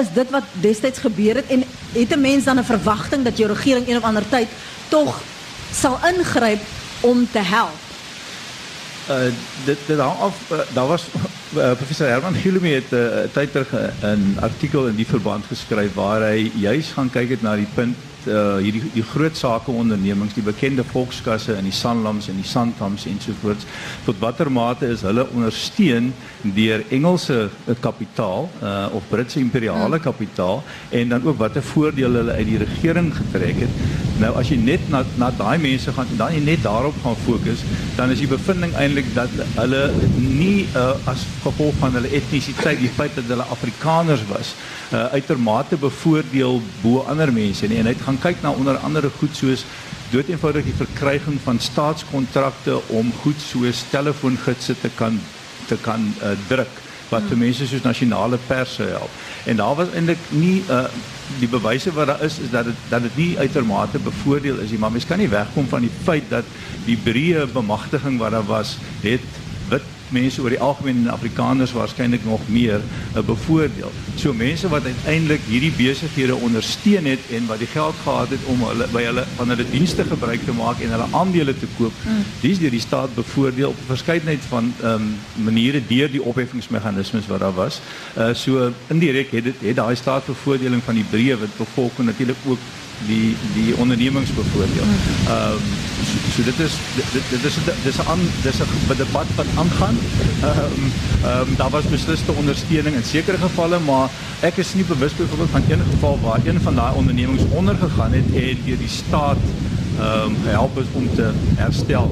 [0.00, 3.52] Is dit wat destyds gebeur het en het 'n mens dan 'n verwagting dat jou
[3.52, 4.48] regering een of ander tyd
[4.88, 5.20] tog
[5.74, 6.60] sal ingryp
[7.00, 7.80] om te help?
[9.10, 9.32] Uh
[9.64, 11.02] dit dit hang af uh, daar was
[11.56, 15.94] uh, professor Herman Gilumi het 'n uh, tyd terug 'n artikel in die verband geskryf
[15.94, 17.96] waar hy juis gaan kyk het na die punt
[18.26, 23.66] uh, hierdie die groot sakeondernemings, die bekende volkskasse in die Sanlams en die Sandhams ensovoorts,
[24.06, 30.04] tot watter mate is hulle ondersteun deur Engelse uh, kapitaal uh, of Britse imperiale hmm.
[30.04, 33.82] kapitaal en dan ook watter voordele hulle uit die regering getrek het.
[34.22, 37.18] Nou as jy net na na daai mense gaan en dan jy net daarop gaan
[37.24, 37.64] fokus,
[37.96, 39.82] dan is die bevinding eintlik dat hulle
[40.18, 44.54] nie uh, as gevolg van hulle etnisiteit, die feit dat hulle Afrikaners was,
[44.92, 47.80] uh, uitermate bevoordeel bo ander mense nie.
[47.80, 49.64] En hy het gaan kyk na onder andere goed soos
[50.12, 55.20] dood eenvoudig die verkryging van staatskontrakte om goed soos telefoongidse te kan
[55.70, 56.80] te kan uh, druk
[57.12, 59.20] wat vir mense soos nasionale pers help.
[59.48, 60.86] En daar was eintlik nie uh
[61.40, 64.78] die bewyse wat daar is is dat dit dat dit nie uitermate bevoordeel is nie,
[64.78, 66.44] maar mens kan nie wegkom van die feit dat
[66.84, 69.24] die breë bemagtiging wat daar was, het
[70.12, 73.92] wit mense oor die algemeen en Afrikaners waarskynlik nog meer 'n uh, bevoordeel.
[74.14, 78.62] So mense wat uiteindelik hierdie besighede ondersteun het en wat die geld gehad het om
[78.62, 82.24] hulle by hulle van hulle dienste gebruik te maak en hulle aandele te koop, mm.
[82.40, 87.26] dis deur die staat bevoordeel op 'n verskeidenheid van ehm um, maniere deur die opheffingsmeganismes
[87.26, 87.80] wat daar was.
[88.16, 92.58] Uh so indirek het dit het daai staatsbevoordeling van die breë wat bevolking natuurlik ook
[93.06, 94.86] die die ondernemings bevoordeel.
[95.28, 95.64] Ehm um,
[96.02, 99.96] so, so dit is dit dit is dis 'n dis 'n debat wat aangaan.
[100.42, 100.92] Ehm um,
[101.24, 104.10] ehm um, daar was besliste ondersteuning in sekere gevalle, maar
[104.40, 108.26] ek is nie bewus byvoorbeeld van een geval waar een van daai ondernemings ondergegaan het
[108.34, 109.42] en deur die staat
[109.98, 112.10] ehm um, gehelp is om te herstel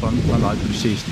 [0.00, 1.02] van van daai proses.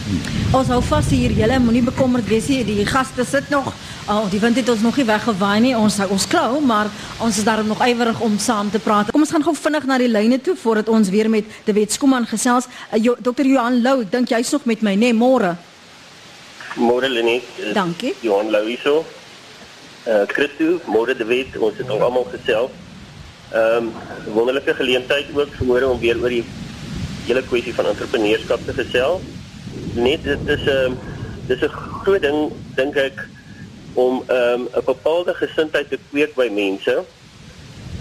[0.57, 2.63] Ons hou vas hier, julle moenie bekommerd wees nie.
[2.67, 3.69] Die gaste sit nog.
[4.09, 5.75] Oh, die wind het ons nog nie weggewaai nie.
[5.77, 6.89] Ons ons klou, maar
[7.25, 9.13] ons is daarom nog ywerig om saam te praat.
[9.13, 11.93] Kom ons gaan gou vinnig na die lyne toe voordat ons weer met De Wet
[11.93, 12.69] Skuman gesels.
[12.89, 13.45] Uh, jo, Dr.
[13.45, 15.55] Johan Lou, ek dink jy's nog met my, né, nee, môre?
[16.79, 17.45] Môre Lenet.
[17.77, 18.15] Dankie.
[18.25, 19.03] Johan Lou hierso.
[20.09, 22.73] Eh uh, Christo, môre De Wet, ons het al almal gesels.
[23.49, 26.45] Ehm um, wonderlike geleentheid ook vanmôre om weer oor die
[27.33, 29.23] hele kwessie van entrepreneurskap te gesels.
[29.95, 31.17] Net dit is 'n uh,
[31.49, 33.29] dis 'n groot ding dink ek
[33.95, 37.05] om ehm, 'n um, bepaalde gesindheid te kweek by mense.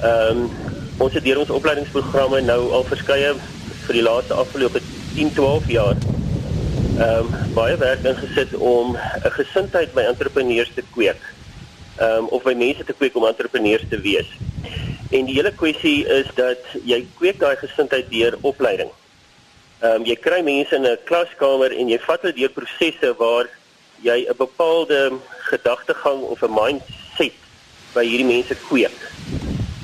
[0.01, 0.49] Ehm um,
[0.97, 3.33] ons het deur ons opleidingsprogramme nou al verskeie
[3.85, 4.81] vir die laaste afgelope
[5.15, 5.95] 10, 12 jaar
[6.97, 11.21] ehm um, baie werk ingesit om 'n gesindheid by entrepreneurs te kweek.
[11.97, 14.29] Ehm um, of by mense te kweek om entrepreneurs te wees.
[15.09, 18.89] En die hele kwessie is dat jy kweek daai gesindheid deur opleiding.
[19.79, 23.45] Ehm um, jy kry mense in 'n klaskamer en jy vat hulle deur prosesse waar
[24.01, 25.13] jy 'n bepaalde
[25.49, 27.37] gedagtegang of 'n mindset
[27.93, 28.97] by hierdie mense kweek.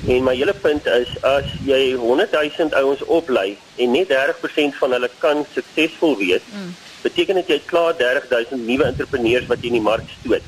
[0.08, 4.90] En my hele punt is as jy 100 000 ouens oplei en net 30% van
[4.92, 6.74] hulle kan suksesvol wees, mm.
[7.02, 10.42] beteken dit jy het klaar 30 000 nuwe entrepreneurs wat jy in die mark stoot.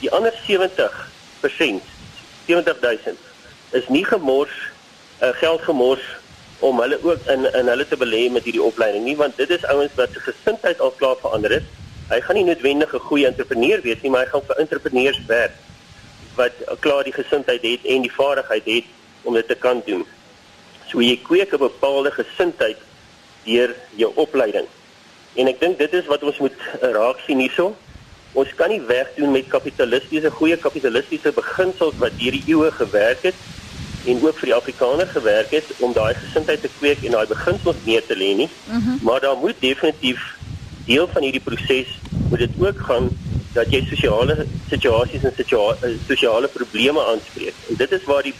[0.00, 1.84] Die ander 70%,
[2.46, 3.16] 70 000
[3.70, 4.56] is nie gemors
[5.22, 6.02] uh, geld gemors
[6.58, 9.64] om hulle ook in in hulle te belê met hierdie opleiding nie want dit is
[9.64, 11.66] ouens wat se gesindheid al klaar verander het.
[12.08, 15.52] Hy gaan nie noodwendig 'n goeie entrepreneur wees nie, maar hy gaan vir entrepreneurs werk
[16.34, 18.84] wat klaar die gesindheid het en die vaardigheid het
[19.22, 20.06] om dit te kan doen.
[20.90, 22.78] So jy kweek 'n bepaalde gesindheid
[23.44, 24.66] deur jou opleiding.
[25.34, 27.76] En ek dink dit is wat ons moet raak sien hierso.
[28.32, 33.34] Ons kan nie wegdoen met kapitalistiese goeie kapitalistiese beginsels wat hierdie eeue gewerk het
[34.08, 37.80] en ook vir die Afrikaner gewerk het om daai gesindheid te kweek en daai beginsels
[37.84, 38.48] neer te lê nie.
[38.64, 38.98] Mm -hmm.
[39.02, 40.20] Maar daar moet definitief
[40.86, 41.88] deel van hierdie proses
[42.28, 43.08] moet dit ook gaan
[43.52, 47.54] dat jy sosiale situasies en eh, sosiale probleme aanspreek.
[47.68, 48.34] En dit is waar die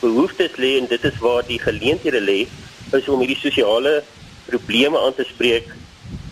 [0.00, 2.40] behoeftes lê en dit is waar die geleenthede lê
[2.96, 4.02] is om hierdie sosiale
[4.44, 5.68] probleme aan te spreek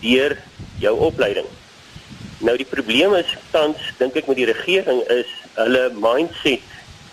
[0.01, 0.37] deur
[0.79, 1.45] jou opleiding.
[2.39, 6.68] Nou die probleem is tans dink ek met die regering is hulle mindset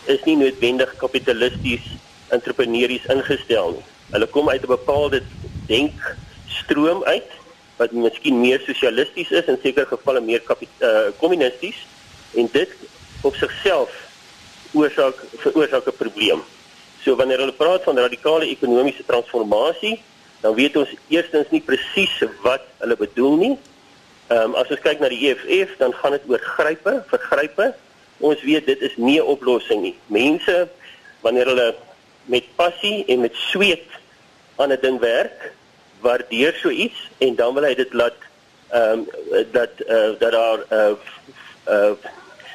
[0.06, 1.84] is nie noodwendig kapitalisties
[2.34, 3.84] entrepreneurs ingestel nie.
[4.14, 5.22] Hulle kom uit 'n bepaalde
[5.66, 7.30] denkstroom uit
[7.76, 11.76] wat miskien meer sosialisties is en seker gevalle meer uh, kommunisties
[12.34, 12.70] en dit
[13.22, 13.90] op sigself
[14.72, 16.42] oorsaak veroorsaak 'n probleem.
[17.02, 20.02] So wanneer hulle praat van radikale ekonomiese transformasie,
[20.40, 23.56] dan weet ons eerstens nie presies wat hulle bedoel nie
[24.26, 27.68] Ehm um, as ons kyk na die EFF, dan gaan dit oor grype, vergrype.
[28.18, 29.96] Ons weet dit is nie 'n oplossing nie.
[30.06, 30.68] Mense
[31.20, 31.74] wanneer hulle
[32.24, 33.88] met passie en met sweet
[34.56, 35.52] aan 'n ding werk,
[36.00, 38.14] waardeer so iets en dan wil hy dit laat
[38.68, 39.06] ehm um,
[39.52, 40.94] dat uh, dat daar uh,
[41.68, 41.92] uh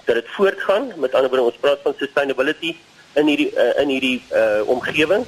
[0.06, 0.92] dat dit voortgaan.
[0.96, 2.76] Met ander woorde, ons praat van sustainability
[3.14, 5.26] in hierdie uh, in hierdie uh omgewing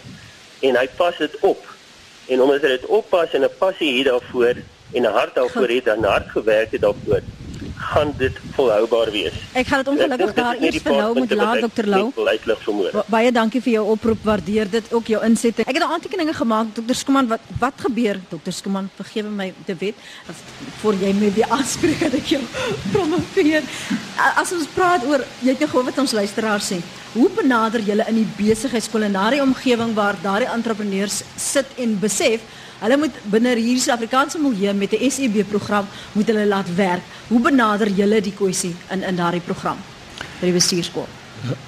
[0.60, 1.63] en hy pas dit op.
[2.28, 4.56] En omdat hy dit oppas en 'n passie het daarvoor
[4.93, 7.22] en 'n hart daarvoor het en hard gewerk het daarvoor,
[7.84, 9.36] gaan dit volhoubaar wees.
[9.54, 11.88] Ek gaan dit ongelukkig daar eers vir nou moet laat Dr.
[11.89, 12.04] Lou.
[13.12, 14.24] Baie dankie vir jou oproep.
[14.24, 15.65] Waardeer dit ook jou insette.
[15.67, 16.96] Ek het 'n aantekeninge gemaak Dr.
[16.96, 18.52] Skuman wat wat gebeur Dr.
[18.52, 19.96] Skuman vergewe my te wet
[20.82, 22.41] voor jy my weer aanspreek dat ek jou
[22.96, 23.63] promoveer.
[24.36, 26.82] As ons praat oor jy het nou gehoor wat ons luisteraars sê.
[27.13, 32.41] Hoe benader julle in die besigheidskulinarie omgewing waar daardie entrepreneurs sit en besef
[32.84, 37.04] Hulle moet binne hierdie Suid-Afrikaanse milieu met 'n SEB program moet hulle laat werk.
[37.28, 39.78] Hoe benader julle die kwessie in in daardie program
[40.39, 41.08] by die bestuurskool?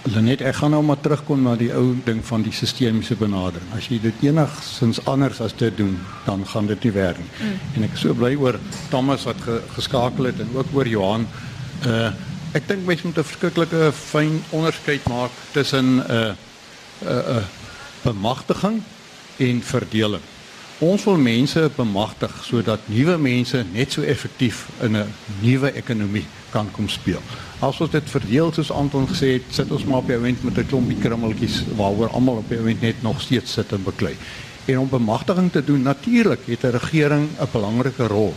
[0.03, 3.73] Lenet, ek gaan nou maar terugkom na die ou ding van die sistemiese benadering.
[3.75, 7.31] As jy dit enigsins anders as dit doen, dan gaan dit nie werk nie.
[7.39, 7.57] Mm.
[7.75, 11.27] En ek is so bly oor Thomas wat ge, geskakel het en ook oor Johan.
[11.85, 12.11] Uh
[12.55, 16.31] ek dink mense moet 'n verskriklike fyn onderskeid maak tussen 'n uh,
[17.03, 17.43] 'n uh, uh,
[18.03, 18.81] bemagtiging
[19.37, 20.23] en verdeling.
[20.83, 26.67] Ons wil mense bemagtig sodat nuwe mense net so effektief in 'n nuwe ekonomie kan
[26.71, 27.21] kom speel.
[27.59, 30.57] As ons dit verdeel soos Anton gesê het, sit ons maar op die oomblik met
[30.57, 34.15] 'n klompie krummeltjies waaroor almal op die oomblik net nog steeds sit en beklei.
[34.65, 38.33] En om bemagtiging te doen, natuurlik het 'n regering 'n belangrike rol.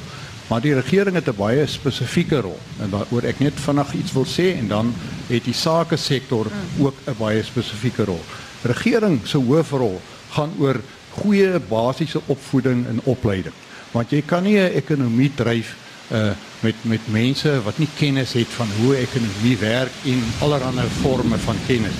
[0.48, 4.26] Maar die regering het 'n baie spesifieke rol en waaroor ek net vinnig iets wil
[4.26, 4.94] sê en dan
[5.26, 6.46] het die sake sektor
[6.78, 8.22] ook 'n baie spesifieke rol.
[8.62, 13.54] Regering se hoofrol gaan oor goeie basiese opvoeding en opleiding.
[13.92, 15.76] Want jy kan nie 'n ekonomie dryf
[16.12, 21.38] uh met met mense wat nie kennis het van hoe ekonomie werk en allerlei forme
[21.38, 21.94] van kennis.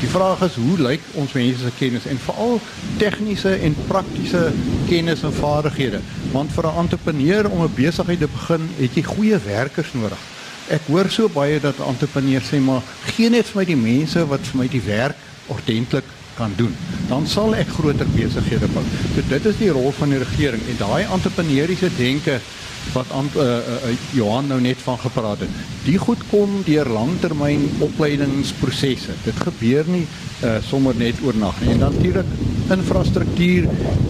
[0.00, 2.60] Die vraag is hoe lyk ons mense se kennis en veral
[3.00, 4.52] tegniese en praktiese
[4.88, 6.00] kennis en vaardighede?
[6.32, 10.18] Want vir 'n entrepreneur om 'n besigheid te begin, het jy goeie werkers nodig.
[10.68, 12.82] Ek hoor so baie dat entrepreneurs sê maar
[13.14, 16.04] gee net vir my die mense wat vir my die werk ordentlik
[16.36, 16.74] kan doen,
[17.08, 18.84] dan sal ek groter besighede bou.
[19.14, 22.40] So dit is die rol van die regering en daai entrepreneursiese denke
[22.92, 25.50] wat aan uh, uh, Johan nou net van gepraat het.
[25.86, 29.16] Die goed kom deur langtermyn opleidingsprosesse.
[29.24, 31.74] Dit gebeur nie uh, sommer net oornag nie.
[31.74, 32.30] En natuurlik
[32.70, 33.68] infrastruktuur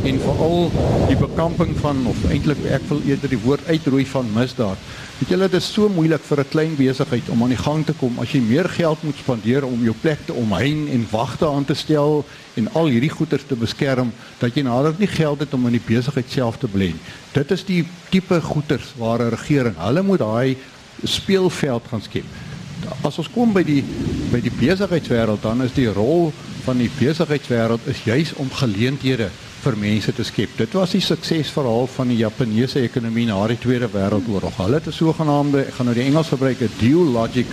[0.08, 0.70] en veral
[1.08, 4.94] die bekamping van of eintlik ek wil eerder die woord uitroei van misdaad.
[5.16, 7.94] Weet julle dit is so moeilik vir 'n klein besigheid om aan die gang te
[7.96, 11.64] kom as jy meer geld moet spandeer om jou plek te omheind en wagte aan
[11.64, 12.24] te stel
[12.54, 15.86] en al hierdie goeder te beskerm dat jy nader nie geld het om in die
[15.86, 16.92] besigheid self te belê.
[17.32, 20.56] Dit is die tipe goeder waar 'n regering, hulle moet daai
[21.02, 22.24] speelveld gaan skep.
[23.02, 23.84] As ons kom by die
[24.32, 26.32] by die besigheidswêreld dan is die rol
[26.64, 29.30] van die besigheidswêreld is juis om geleenthede
[29.62, 30.56] vir mense te skep.
[30.56, 34.56] Dit was die suksesverhaal van die Japannese ekonomie na die Tweede Wêreldoorlog.
[34.56, 37.46] Hulle het 'n sogenaamde, ek gaan nou die Engels gebruik, 'n dual logic,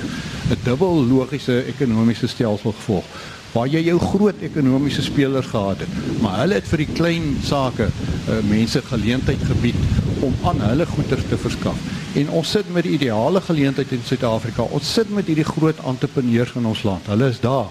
[0.50, 3.06] 'n dubbel logiese ekonomiese stelsel gevolg
[3.54, 7.86] waar jy jou groot ekonomiese spelers gehad het, maar hulle het vir die klein sake
[7.86, 9.78] uh, mense geleentheid gebied
[10.26, 11.78] om aan hulle goeder te verskaf.
[12.18, 14.66] En ons sit met die ideale geleentheid in Suid-Afrika.
[14.74, 17.10] Ons sit met hierdie groot entrepreneurs in ons land.
[17.10, 17.70] Hulle is daar.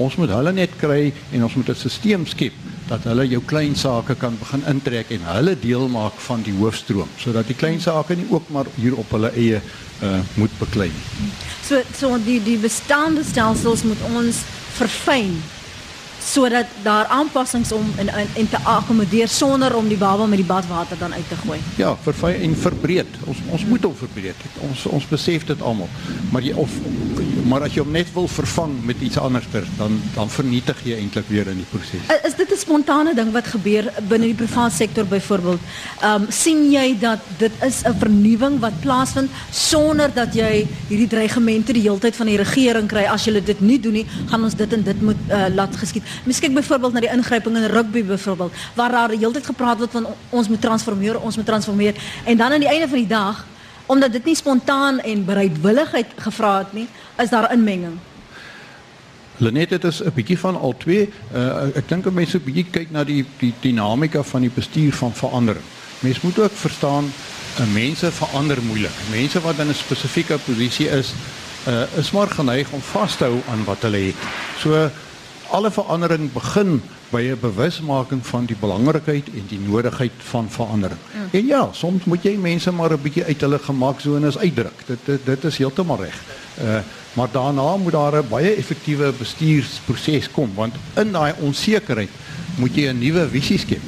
[0.00, 2.52] Ons moet hulle net kry en ons moet 'n stelsel skep
[2.88, 7.08] dat hulle jou klein sake kan begin intrek en hulle deel maak van die hoofstroom
[7.18, 9.60] sodat die klein sake nie ook maar hier op hulle eie
[10.02, 10.90] uh, moet beklei.
[11.68, 14.42] So so die die bestaande stelsels moet ons
[14.78, 15.36] verfyn
[16.22, 20.46] sodat daar aanpassings om en, en en te akkommodeer sonder om die baba met die
[20.46, 21.58] badwater dan uit te gooi.
[21.76, 23.20] Ja, verfyn en verbreed.
[23.24, 24.36] Ons ons moet hom verbreed.
[24.68, 25.88] Ons ons besef dit almal.
[26.30, 26.70] Maar jy of
[27.50, 31.28] maar as jy hom net wil vervang met iets anderster, dan dan vernietig jy eintlik
[31.28, 32.04] weer in die proses.
[32.24, 35.60] Is dit 'n spontane ding wat gebeur binne die private sektor byvoorbeeld?
[36.00, 41.08] Ehm um, sien jy dat dit is 'n vernuwing wat plaasvind sonder dat jy hierdie
[41.08, 44.44] dreigemente die hele tyd van die regering kry as jy dit nie doen nie, gaan
[44.44, 46.02] ons dit en dit moet uh, laat geskied.
[46.24, 49.90] Miskien byvoorbeeld na die ingryping in rugby byvoorbeeld waar daar die hele tyd gepraat word
[49.90, 51.94] van ons moet transformeer, ons moet transformeer
[52.24, 53.46] en dan aan die einde van die dag
[53.90, 56.86] omdat dit nie spontaan en bereidwilligheid gevra het nie,
[57.18, 57.98] is daar inmenging.
[59.40, 61.08] Lenet dit is 'n bietjie van al twee.
[61.34, 65.12] Uh, ek dink mense moet bietjie kyk na die die dinamika van die bestuur van
[65.14, 65.64] verandering.
[66.00, 67.04] Mense moet ook verstaan
[67.58, 68.92] uh, mense verander moeilik.
[69.10, 71.12] Mense wat in 'n spesifieke posisie is,
[71.68, 74.16] uh, is maar geneig om vas te hou aan wat hulle het.
[74.58, 74.90] So
[75.50, 80.98] alle verandering begin by 'n bewusmaking van die belangrikheid en die nodigheid van verandering.
[81.12, 81.28] Mm.
[81.30, 84.82] En ja, soms moet jy mense maar 'n bietjie uit hulle gemaksones uitdruk.
[84.86, 86.22] Dit dit, dit is heeltemal reg.
[86.62, 86.80] Uh
[87.12, 92.10] maar daarna moet daar 'n baie effektiewe bestuursproses kom want in daai onsekerheid
[92.56, 93.82] moet jy 'n nuwe visie skep.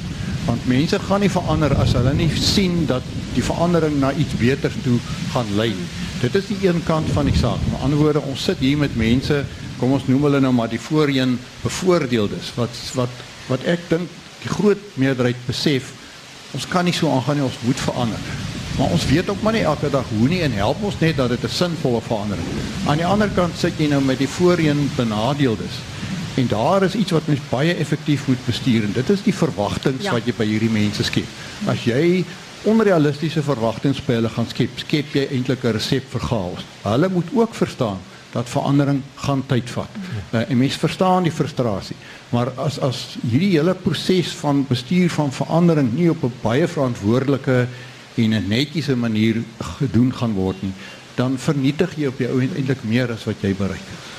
[0.45, 3.01] Want mense gaan nie verander as hulle nie sien dat
[3.33, 4.99] die verandering na iets beters toe
[5.31, 5.75] gaan lei.
[6.21, 7.59] Dit is die een kant van die saak.
[7.71, 9.45] Met ander woorde, ons sit hier met mense
[9.79, 14.09] kom ons noem hulle nou maar die voorheen bevoordeeldes wat wat wat ek dink
[14.43, 15.93] die groot meerderheid besef
[16.53, 18.27] ons kan nie so aangaan nie ons moet verander.
[18.77, 21.29] Maar ons weet ook maar nie elke dag hoe nie en help ons net dat
[21.29, 22.47] dit 'n sinvolle verandering
[22.85, 25.81] aan die ander kant sit jy nou met die voorheen benadeeldes
[26.35, 30.01] en daar is iets wat mens baie effektief moet bestuur en dit is die verwagtinge
[30.01, 30.11] ja.
[30.11, 31.27] wat jy by hierdie mense skep.
[31.67, 32.25] As jy
[32.63, 36.65] onrealistiese verwagtinge by hulle gaan skep skep jy eintlik 'n resep vir chaos.
[36.83, 37.99] Hulle moet ook verstaan
[38.33, 39.97] dat verandering gaan tyd vat.
[40.31, 41.95] Uh, en mense verstaan die frustrasie.
[42.33, 47.67] Maar as as hierdie hele proses van bestuur van verandering nie op 'n baie verantwoordelike
[48.15, 49.43] en 'n netjiese manier
[49.77, 50.73] gedoen gaan word nie,
[51.15, 54.12] dan vernietig jy op die ou end eintlik meer as wat jy bereik het.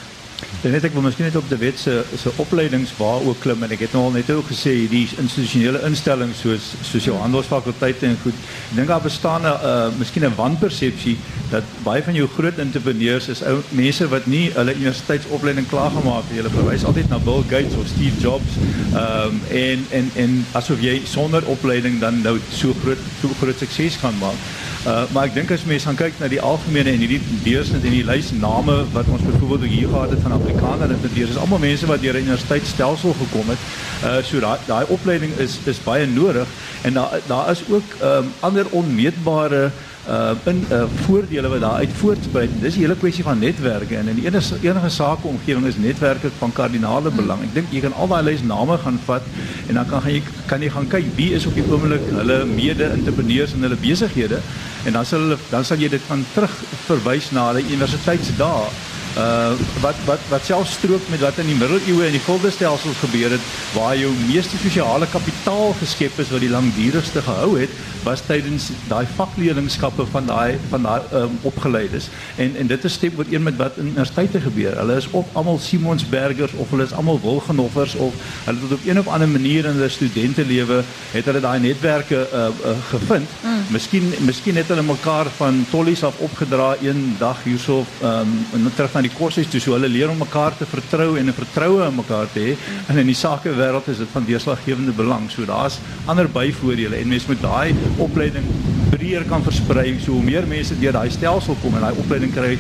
[0.64, 3.62] En net ek wil miskien net op die wet se se opleidings waar ook klim
[3.66, 8.08] en ek het nou al net ook gesê hierdie institusionele instellings soos soos jou handelsfakulteite
[8.08, 8.38] en goed.
[8.70, 11.16] Ek dink daar bestaan 'n uh, miskien 'n wanpersepsie
[11.50, 16.24] dat baie van jou groot entrepreneurs is ou mense wat nie hulle universiteitsopleiding klaar gemaak
[16.28, 16.36] het.
[16.40, 18.56] Hulle verwys altyd na Bill Gates of Steve Jobs.
[18.94, 23.58] Ehm um, en en en asof jy sonder opleiding dan nou so groot so groot
[23.58, 24.40] sukses kan maak.
[24.84, 27.94] Uh, maar ek dink as mense gaan kyk na die algemene en hierdie deursnit en
[27.94, 31.88] die name wat ons byvoorbeeld hier gehad het van Afrikaner en dit is almal mense
[31.88, 33.62] wat deur 'n universiteitsstelsel gekom het.
[34.04, 36.48] Uh so daai opleiding is is baie nodig
[36.82, 39.70] en daar daar is ook um, ander onmeetbare
[40.08, 42.50] uh in uh voordele wat daar uit voortspruit.
[42.60, 47.10] Dis 'n hele kwessie van netwerke en in enige enige sakeomgewing is netwerke van kardinale
[47.10, 47.42] belang.
[47.42, 49.22] Ek dink jy kan al daai lys name gaan vat
[49.68, 52.44] en dan kan gaan jy kan jy gaan kyk wie is op die oomblik hulle
[52.44, 54.40] mede-entrepreneurs en hulle besighede
[54.84, 56.52] en dan sal hulle dan sal jy dit van terug
[56.86, 58.68] verwys na hulle universiteitsdae
[59.14, 63.30] uh wat wat wat self strook met wat in die middeleeue en die goldestelsels gebeur
[63.30, 67.70] het waar jou meeste sosiale kapitaal geskep is wat die langdurigste gehou het
[68.04, 73.12] was tydens daai vakleerlingskappe van daai van daai um, opgeleides en en dit is stem
[73.18, 74.76] ooreen met wat in universiteite gebeur.
[74.76, 78.14] Hulle is of almal Simonsbergers of hulle is almal Wilgenoffers of
[78.44, 80.82] hulle het op een of ander manier in hulle studente lewe
[81.12, 83.36] het hulle daai netwerke uh, uh, gevind.
[83.42, 83.64] Mm.
[83.72, 88.92] Miskien miskien het hulle mekaar van tollies af opgedra een dag hierso um, en terug
[88.96, 92.00] na die kursus toe so hulle leer om mekaar te vertrou en 'n vertroue in
[92.00, 92.56] mekaar te hê
[92.88, 95.30] en in die sakewêreld is dit van deurslaggewende belang.
[95.34, 98.46] So daar's ander byvoordele en mense moet daai opleiding
[98.90, 102.54] breër kan versprei so hoe meer mense deur daai stelsel kom en daai opleiding kry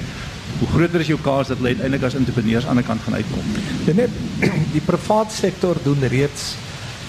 [0.58, 3.54] hoe groter is jou kans dat hulle uiteindelik as entrepreneurs aan die kant gaan uitkom.
[3.86, 4.10] Dit net
[4.76, 6.54] die private sektor doen reeds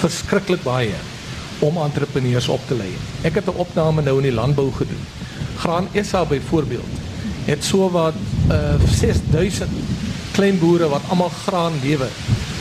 [0.02, 0.98] verskriklik baie
[1.66, 2.92] om entrepreneurs op te lei.
[3.24, 5.04] Ek het 'n opname nou in die landbou gedoen.
[5.58, 7.04] Graan SA byvoorbeeld
[7.46, 8.18] het so wat
[8.52, 9.70] uh 6000
[10.32, 12.12] klein boere wat almal graan lewer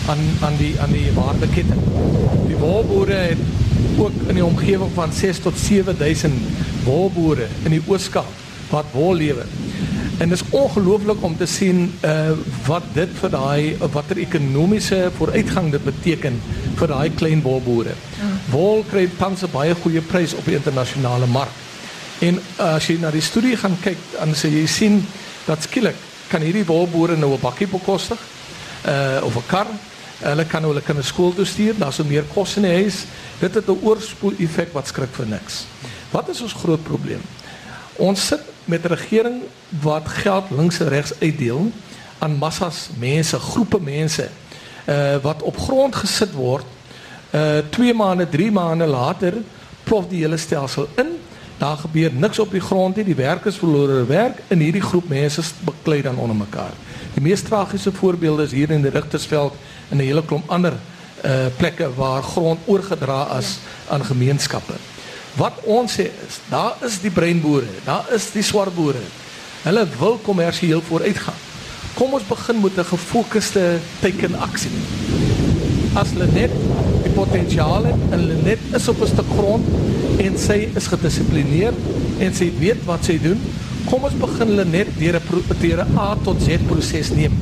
[0.08, 1.80] aan aan die aan die waardeketting.
[2.46, 3.38] Die wolboere het
[3.98, 6.32] ook in die omgewing van 6 tot 7000
[6.84, 8.32] wolboere in die Ooskaap
[8.70, 9.46] wat wol lewer.
[10.18, 12.30] En dit is ongelooflik om te sien uh
[12.66, 16.40] wat dit vir daai watter ekonomiese vooruitgang dit beteken
[16.78, 17.94] vir daai klein wolboere.
[18.18, 18.30] Ja.
[18.50, 21.62] Wol kry tans 'n baie goeie prys op die internasionale mark.
[22.18, 25.02] En uh, as jy na die studie gaan kyk, dan sê jy sien
[25.46, 25.96] dat skielik
[26.28, 28.18] kan hierdie wolboere nou 'n bakkie bekostig
[28.86, 29.66] uh of 'n kar.
[30.22, 33.04] Hulle kan hulle kinders skool toe stuur, daar's meer kos in die huis.
[33.40, 35.64] Dit het 'n oorspoel effek wat skrik vir niks.
[36.10, 37.20] Wat is ons groot probleem?
[37.96, 39.42] Ons sit met 'n regering
[39.82, 41.72] wat geld links en regs uitdeel
[42.18, 44.28] aan massas mense, groepe mense
[44.86, 46.64] uh wat op grond gesit word.
[47.30, 49.34] Uh 2 maande, 3 maande later
[49.84, 51.18] plof die hele stelsel in
[51.58, 53.04] daar gebeur niks op die grond nie.
[53.04, 56.72] Die werkers verloor hulle werk en hierdie groep mense beklei dan onder mekaar.
[57.14, 59.54] Die mees tragiese voorbeelde is hier in die Rigtersveld
[59.90, 60.74] en 'n hele klomp ander
[61.24, 63.58] uh plekke waar grond oorgedra is
[63.88, 64.74] aan gemeenskappe.
[65.34, 69.00] Wat ons sê is, daar is die breinboere, daar is die swart boere.
[69.64, 71.40] Hulle wil kommersieel vooruitgaan.
[71.94, 74.70] Kom ons begin met 'n gefokusde tekenaksie.
[75.94, 76.50] As hulle net
[77.02, 79.66] die potensiaal het hulle net is op 'n stuk grond
[80.18, 81.78] en sy is gedissiplineerd
[82.18, 83.40] en sy weet wat sy doen.
[83.84, 85.20] Kom ons begin hulle net deur
[85.84, 87.32] 'n A tot Z proses neem.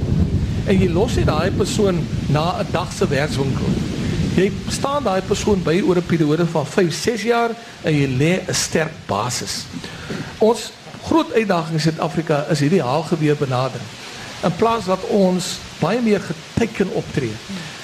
[0.66, 3.72] En jy los dit daai persoon na 'n dag se werkswinkel.
[4.36, 7.50] Jy staan daai persoon by oor 'n periode van 5, 6 jaar
[7.82, 9.64] en jy lê 'n sterk basis.
[10.38, 10.70] Ons
[11.02, 13.88] groot uitdaging in Suid-Afrika is hierdie haalgeweer benadering.
[14.42, 17.32] In plaas dat ons baie meer geteken optree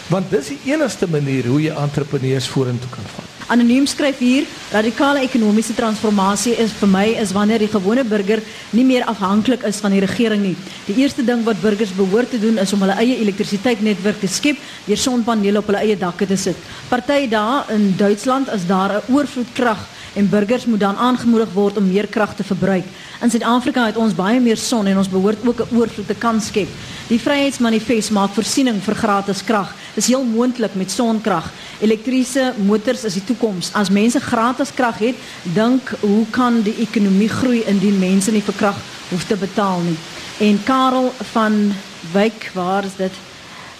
[0.09, 3.28] Want dis die enigste manier hoe jy entrepreneurs vorentoe kan vat.
[3.49, 8.43] Anoniem skryf hier, radikale ekonomiese transformasie is vir my is wanneer die gewone burger
[8.77, 10.53] nie meer afhanklik is van die regering nie.
[10.85, 14.61] Die eerste ding wat burgers behoort te doen is om hulle eie elektrisiteitsnetwerk te skep
[14.85, 16.61] deur sonpanele op hulle eie dakke te sit.
[16.91, 19.81] Party daar in Duitsland is daar 'n oorvloed krag
[20.15, 22.85] en burgers moet dan aangemoedig word om meer krag te verbruik.
[23.23, 26.41] In Suid-Afrika het ons baie meer son en ons behoort ook 'n oorvloed te kan
[26.41, 26.69] skep.
[27.09, 29.75] Die Vryheidsmanifest maak voorsiening vir gratis krag.
[29.95, 31.51] Dit is heel moontlik met sonkrag.
[31.81, 33.71] Elektriese motors is die toekoms.
[33.73, 38.57] As mense gratis krag het, dink hoe kan die ekonomie groei indien mense nie vir
[38.59, 39.97] krag hoef te betaal nie.
[40.43, 41.73] En Karel van
[42.13, 43.13] Wyk, waar is dit?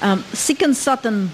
[0.01, 1.31] Ehm um, Sikkensat en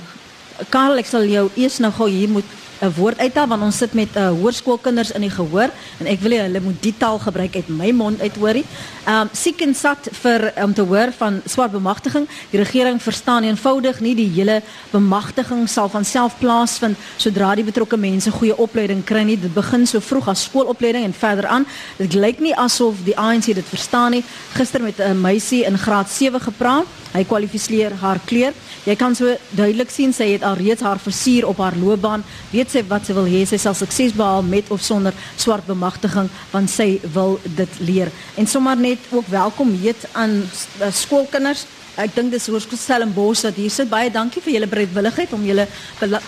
[0.68, 2.50] Karel, ek sal jou eers nou gou hier moet
[2.80, 5.70] 'n woord uithaal want ons sit met uh, hoërskoolkinders in die gehoor
[6.00, 8.64] en ek wil hê hulle moet die taal gebruik uit my mond uit hoorie.
[9.08, 12.26] Um siek en sat vir om um, te hoor van swart bemagtiging.
[12.50, 17.96] Die regering verstaan eenvoudig nie die hele bemagtiging sal van self plaasvind sodra die betrokke
[17.96, 19.36] mense goeie opleiding kry nie.
[19.40, 21.66] Dit begin so vroeg as skoolopleiding en verder aan.
[21.98, 24.24] Dit lyk nie asof die ANC dit verstaan nie.
[24.54, 26.86] Gister met 'n meisie in graad 7 gepraat.
[27.12, 28.52] Hy kwalifiseer haar kleur.
[28.84, 32.24] Jy kan so duidelik sien sy het al reeds haar versier op haar loopbaan.
[32.50, 33.44] Weet sy wat sy wil hê?
[33.48, 38.12] Sy sal sukses behaal met of sonder swart bemagtiging want sy wil dit leer.
[38.36, 41.66] En sommer net ook welkom heet aan uh, skoolkinders.
[41.94, 43.86] Ek dink dis hoërskool Stellenbosch dat hier sit.
[43.86, 45.68] Baie dankie vir julle bereidwilligheid om julle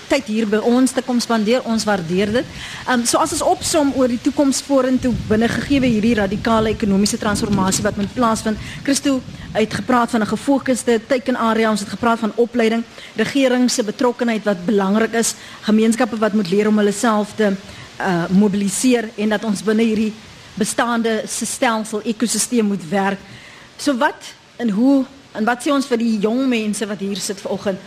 [0.06, 1.64] tyd hier by ons te kom spandeer.
[1.66, 2.52] Ons waardeer dit.
[2.84, 7.18] Ehm um, so as ons opsom oor die toekoms vorentoe binne gegee hierdie radikale ekonomiese
[7.18, 8.62] transformasie wat moet plaasvind.
[8.86, 9.18] Christo
[9.56, 11.70] het gepraat van 'n gefokusde teikenarea.
[11.70, 12.84] Ons het gepraat van opleiding,
[13.16, 17.56] regering se betrokkenheid wat belangrik is, gemeenskappe wat moet leer om hulle self te
[18.00, 20.12] uh mobiliseer en dat ons binne hierdie
[20.54, 23.18] bestaande stelsel ekosisteem moet werk.
[23.76, 25.04] So wat en hoe
[25.36, 27.78] en wat sê ons vir die jong mense wat hier sit vanoggend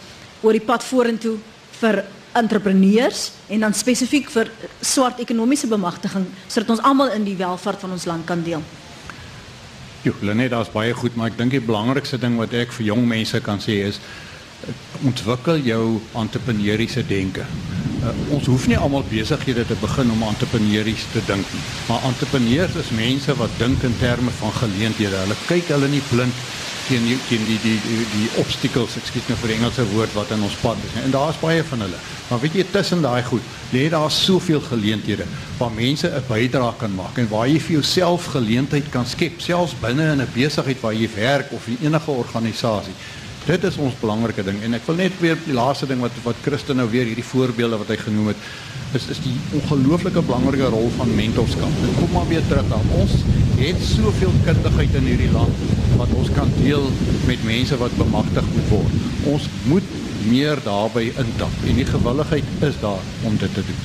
[0.42, 1.38] oor die pad vorentoe
[1.80, 2.04] vir
[2.38, 7.96] entrepreneurs en dan spesifiek vir swart ekonomiese bemagtiging sodat ons almal in die welvaart van
[7.98, 8.64] ons land kan deel.
[10.06, 13.04] Jo, Lenet, daar's baie goed, maar ek dink die belangrikste ding wat ek vir jong
[13.10, 14.00] mense kan sê is
[15.08, 15.84] ontwikkel jou
[16.20, 17.46] entrepreneuriese denke.
[18.00, 21.44] Uh, ons hoef nie almal besighede te begin om entrepreneurs te nie,
[21.88, 25.20] maar entrepreneurs is mense wat dink in terme van geleenthede.
[25.24, 26.44] Hulle kyk hulle nie blind
[26.90, 30.32] teen die teen die die die, die obstacles, ek skiet nou vir Engelse woord wat
[30.34, 30.96] in ons pad is.
[31.04, 32.00] En daar's baie van hulle.
[32.30, 35.28] Maar weet jy tussen daai goed, lê daar soveel geleenthede
[35.60, 39.76] waar mense 'n bydrae kan maak en waar jy vir jouself geleentheid kan skep, selfs
[39.82, 42.94] binne in 'n besigheid waar jy werk of in enige organisasie.
[43.46, 46.36] Dit is ons belangrike ding en ek wil net weer die laaste ding wat wat
[46.42, 48.38] Christen nou weer hierdie voorbeelde wat hy genoem het
[48.94, 51.70] is is die ongelooflike belangrike rol van mentorskap.
[51.82, 53.12] Dit kom maar weer terug aan ons
[53.60, 55.56] het soveel kundigheid in hierdie land
[55.98, 56.86] wat ons kan deel
[57.28, 58.94] met mense wat bemagtig moet word.
[59.32, 59.84] Ons moet
[60.30, 63.84] meer daarby intap en die gewilligheid is daar om dit te doen.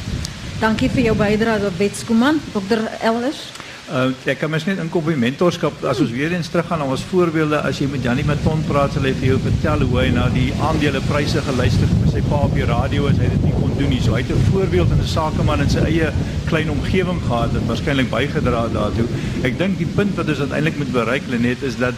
[0.60, 2.84] Dankie vir jou bydrae tot Wetskuman, Dr.
[3.02, 3.48] Ellis.
[3.84, 7.02] Uh, ek kan mens net inkom by mentorskap as ons weer eens teruggaan na ons
[7.10, 10.22] voorbeelde as jy met Janie Maton praat sal hy vir jou vertel hoe hy na
[10.32, 13.74] die aandelepryse geluister het vir sy pa op die radio as hy dit nie kon
[13.76, 13.98] doen nie.
[14.00, 16.08] So hy het 'n voorbeeld in 'n sakeman in sy eie
[16.48, 19.04] klein omgewing gehad en waarskynlik bygedra daartoe.
[19.44, 21.94] Ek dink die punt wat ons uiteindelik moet bereik Lenet is dat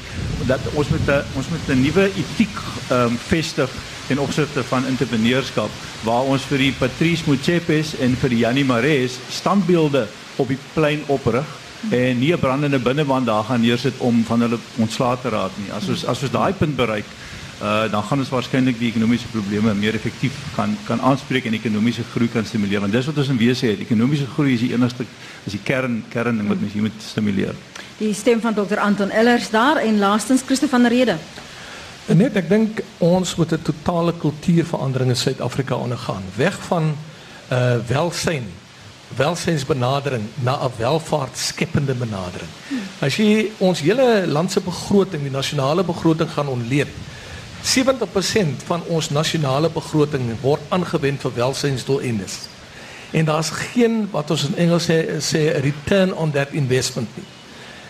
[0.46, 2.56] dat ons met 'n ons met 'n nuwe etiek
[2.90, 3.70] ehm um, vestig
[4.08, 5.70] in opsigte van entrepreneurskap
[6.02, 11.02] waar ons vir die Patrice Motsepe en vir die Janie Mares standbeelde op die plein
[11.06, 11.46] oprig
[11.90, 15.72] en nie 'n brandende binnewand daar gaan neersit om van hulle ontslae te raak nie.
[15.72, 17.04] As ons as ons daai punt bereik,
[17.62, 22.02] uh, dan gaan ons waarskynlik die ekonomiese probleme meer effektief kan kan aanspreek en ekonomiese
[22.12, 22.80] groei kan stimuleer.
[22.80, 23.80] Want dis wat ons in wese het.
[23.80, 25.04] Ekonomiese groei is die enigste
[25.44, 27.54] is die kern kern ding wat mens hier moet stimuleer.
[27.98, 28.78] Die stem van Dr.
[28.78, 31.16] Anton Ellers daar en laastens Christo van der Rede.
[32.06, 36.22] Net ek dink ons moet 'n totale kultuurverandering in Suid-Afrika ondergaan.
[36.36, 36.96] Weg van
[37.52, 38.46] uh welsyn
[39.16, 42.50] welsynsbenadering na 'n welvaartskepende benadering.
[42.98, 46.88] As jy ons hele land se begroting, die nasionale begroting gaan ontleed,
[47.62, 52.38] 70% van ons nasionale begroting word aangewend vir welsynsdoeleindes.
[53.10, 54.88] En daar's geen wat ons in Engels
[55.18, 57.24] sê return on that investment nie.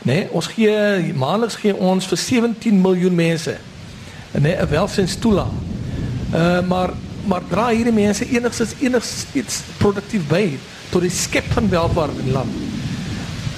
[0.03, 3.57] Nee, ons gee maandeliks gee ons vir 17 miljoen mense
[4.31, 5.53] nee, 'n welsynstoelaag.
[6.35, 6.91] Uh maar
[7.27, 10.59] maar dra hierdie mense enigstens enigiets produktief by?
[10.91, 12.53] Tot die skep van welvaart in die land.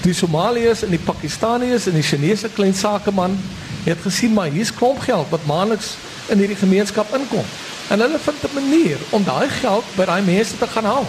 [0.02, 3.36] Die Somaliërs en die Pakistaniërs en die Chinese klein sakeman
[3.84, 5.96] het gesien maar hier's klomp geld wat maandeliks
[6.28, 7.44] in hierdie gemeenskap inkom.
[7.88, 11.06] En hulle vind 'n manier om daai geld by daai mense te gaan haal.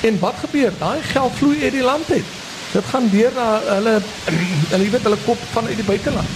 [0.00, 0.72] En wat gebeur?
[0.78, 2.24] Daai geld vloei uit die land uit.
[2.72, 4.00] Dit gaan deur na hulle
[4.72, 6.28] hulle weet hulle kop van uit die buiteland.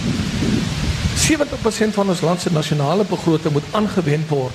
[1.19, 4.53] 70% van ons land se nasionale begroting moet aangewend word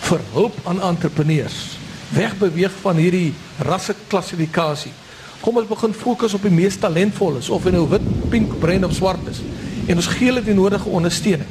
[0.00, 1.78] vir hulp aan entrepreneurs.
[2.14, 3.34] Wegbeweeg van hierdie
[3.66, 4.92] rasseklassifikasie.
[5.40, 8.94] Kom ons begin fokus op die mees talentvolles of hulle nou wit, pink, bruin of
[8.96, 9.42] swart is.
[9.86, 11.50] En ons gee hulle die nodige ondersteuning.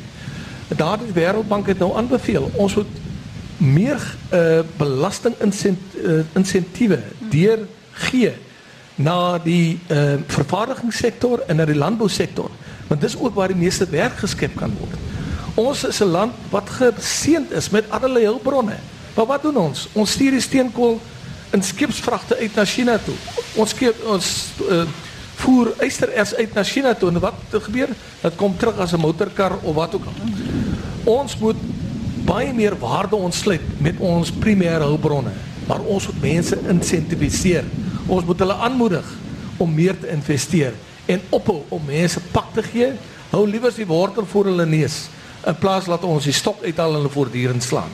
[0.74, 3.01] Daardie Wêreldbank het nou aanbeveel ons moet
[3.64, 4.01] meer
[4.34, 6.99] uh, belasting uh, insentiewe
[7.30, 7.68] deur
[8.07, 8.34] gee
[8.95, 12.51] na die uh, vervaardigingssektor en na die landbousektor
[12.89, 14.97] want dis ook waar die meeste werk geskep kan word.
[15.55, 18.78] Ons is 'n land wat geseënd is met allerlei hulpbronne.
[19.14, 19.88] Maar wat doen ons?
[19.93, 20.99] Ons stuur die steenkool
[21.53, 23.16] in skipsvragte uit na China toe.
[23.61, 24.30] Ons skep ons
[24.66, 24.84] uh,
[25.43, 27.93] voer ysterers uit na China toe en wat gebeur?
[28.22, 30.18] Dit kom terug as 'n motorkar of wat ook al.
[31.03, 31.59] Ons moet
[32.26, 35.34] baie meer waarde ontsluit met ons primêre hulpbronne,
[35.68, 37.66] maar ons moet mense insentiviseer.
[38.07, 39.05] Ons moet hulle aanmoedig
[39.57, 40.74] om meer te investeer
[41.05, 42.93] en ophou om mense pak te gee.
[43.30, 45.09] Hou liewer die wortel voor hulle neus
[45.45, 47.91] in plaas laat ons die stok uithaal en hulle voortdurend slaan.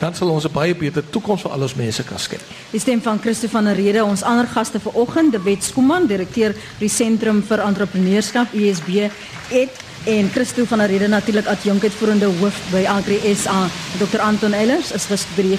[0.00, 2.40] Dan sal ons 'n baie beter toekoms vir al ons mense kan skep.
[2.70, 6.54] Die stem van Christo van der Rede, ons ander gaste vanoggend, De Wet Skuman, direkteur
[6.78, 9.10] by Sentrum vir Entrepreneurskap USB,
[9.48, 9.70] het
[10.04, 13.68] en Christo van der Rede natuurlik adjunk uitvoerende hoof by Agri SA.
[13.98, 15.58] Dr Anton Ellers is by die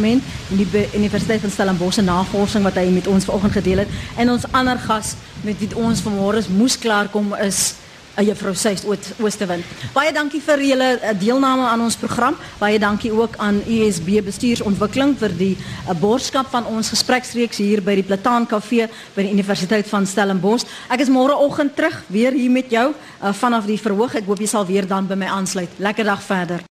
[0.00, 0.22] en
[0.56, 3.88] die Universiteit van Stellenbosch se navorsing wat hy met ons vanoggend gedeel het.
[4.16, 7.74] En ons ander gas met wie ons vanmôre moes klaarkom is
[8.16, 8.84] uh, juffrou Seys
[9.20, 9.66] Oosterwind.
[9.94, 12.38] Baie dankie vir julle uh, deelname aan ons program.
[12.60, 17.98] Baie dankie ook aan USB Bestuursontwikkeling vir die uh, borgskap van ons gespreksreeks hier by
[18.00, 20.66] die Plataan Kafee by die Universiteit van Stellenbosch.
[20.90, 24.18] Ek is môreoggend terug weer hier met jou uh, vanaf die verhoog.
[24.20, 25.78] Ek hoop jy sal weer dan by my aansluit.
[25.78, 26.66] Lekker dag verder.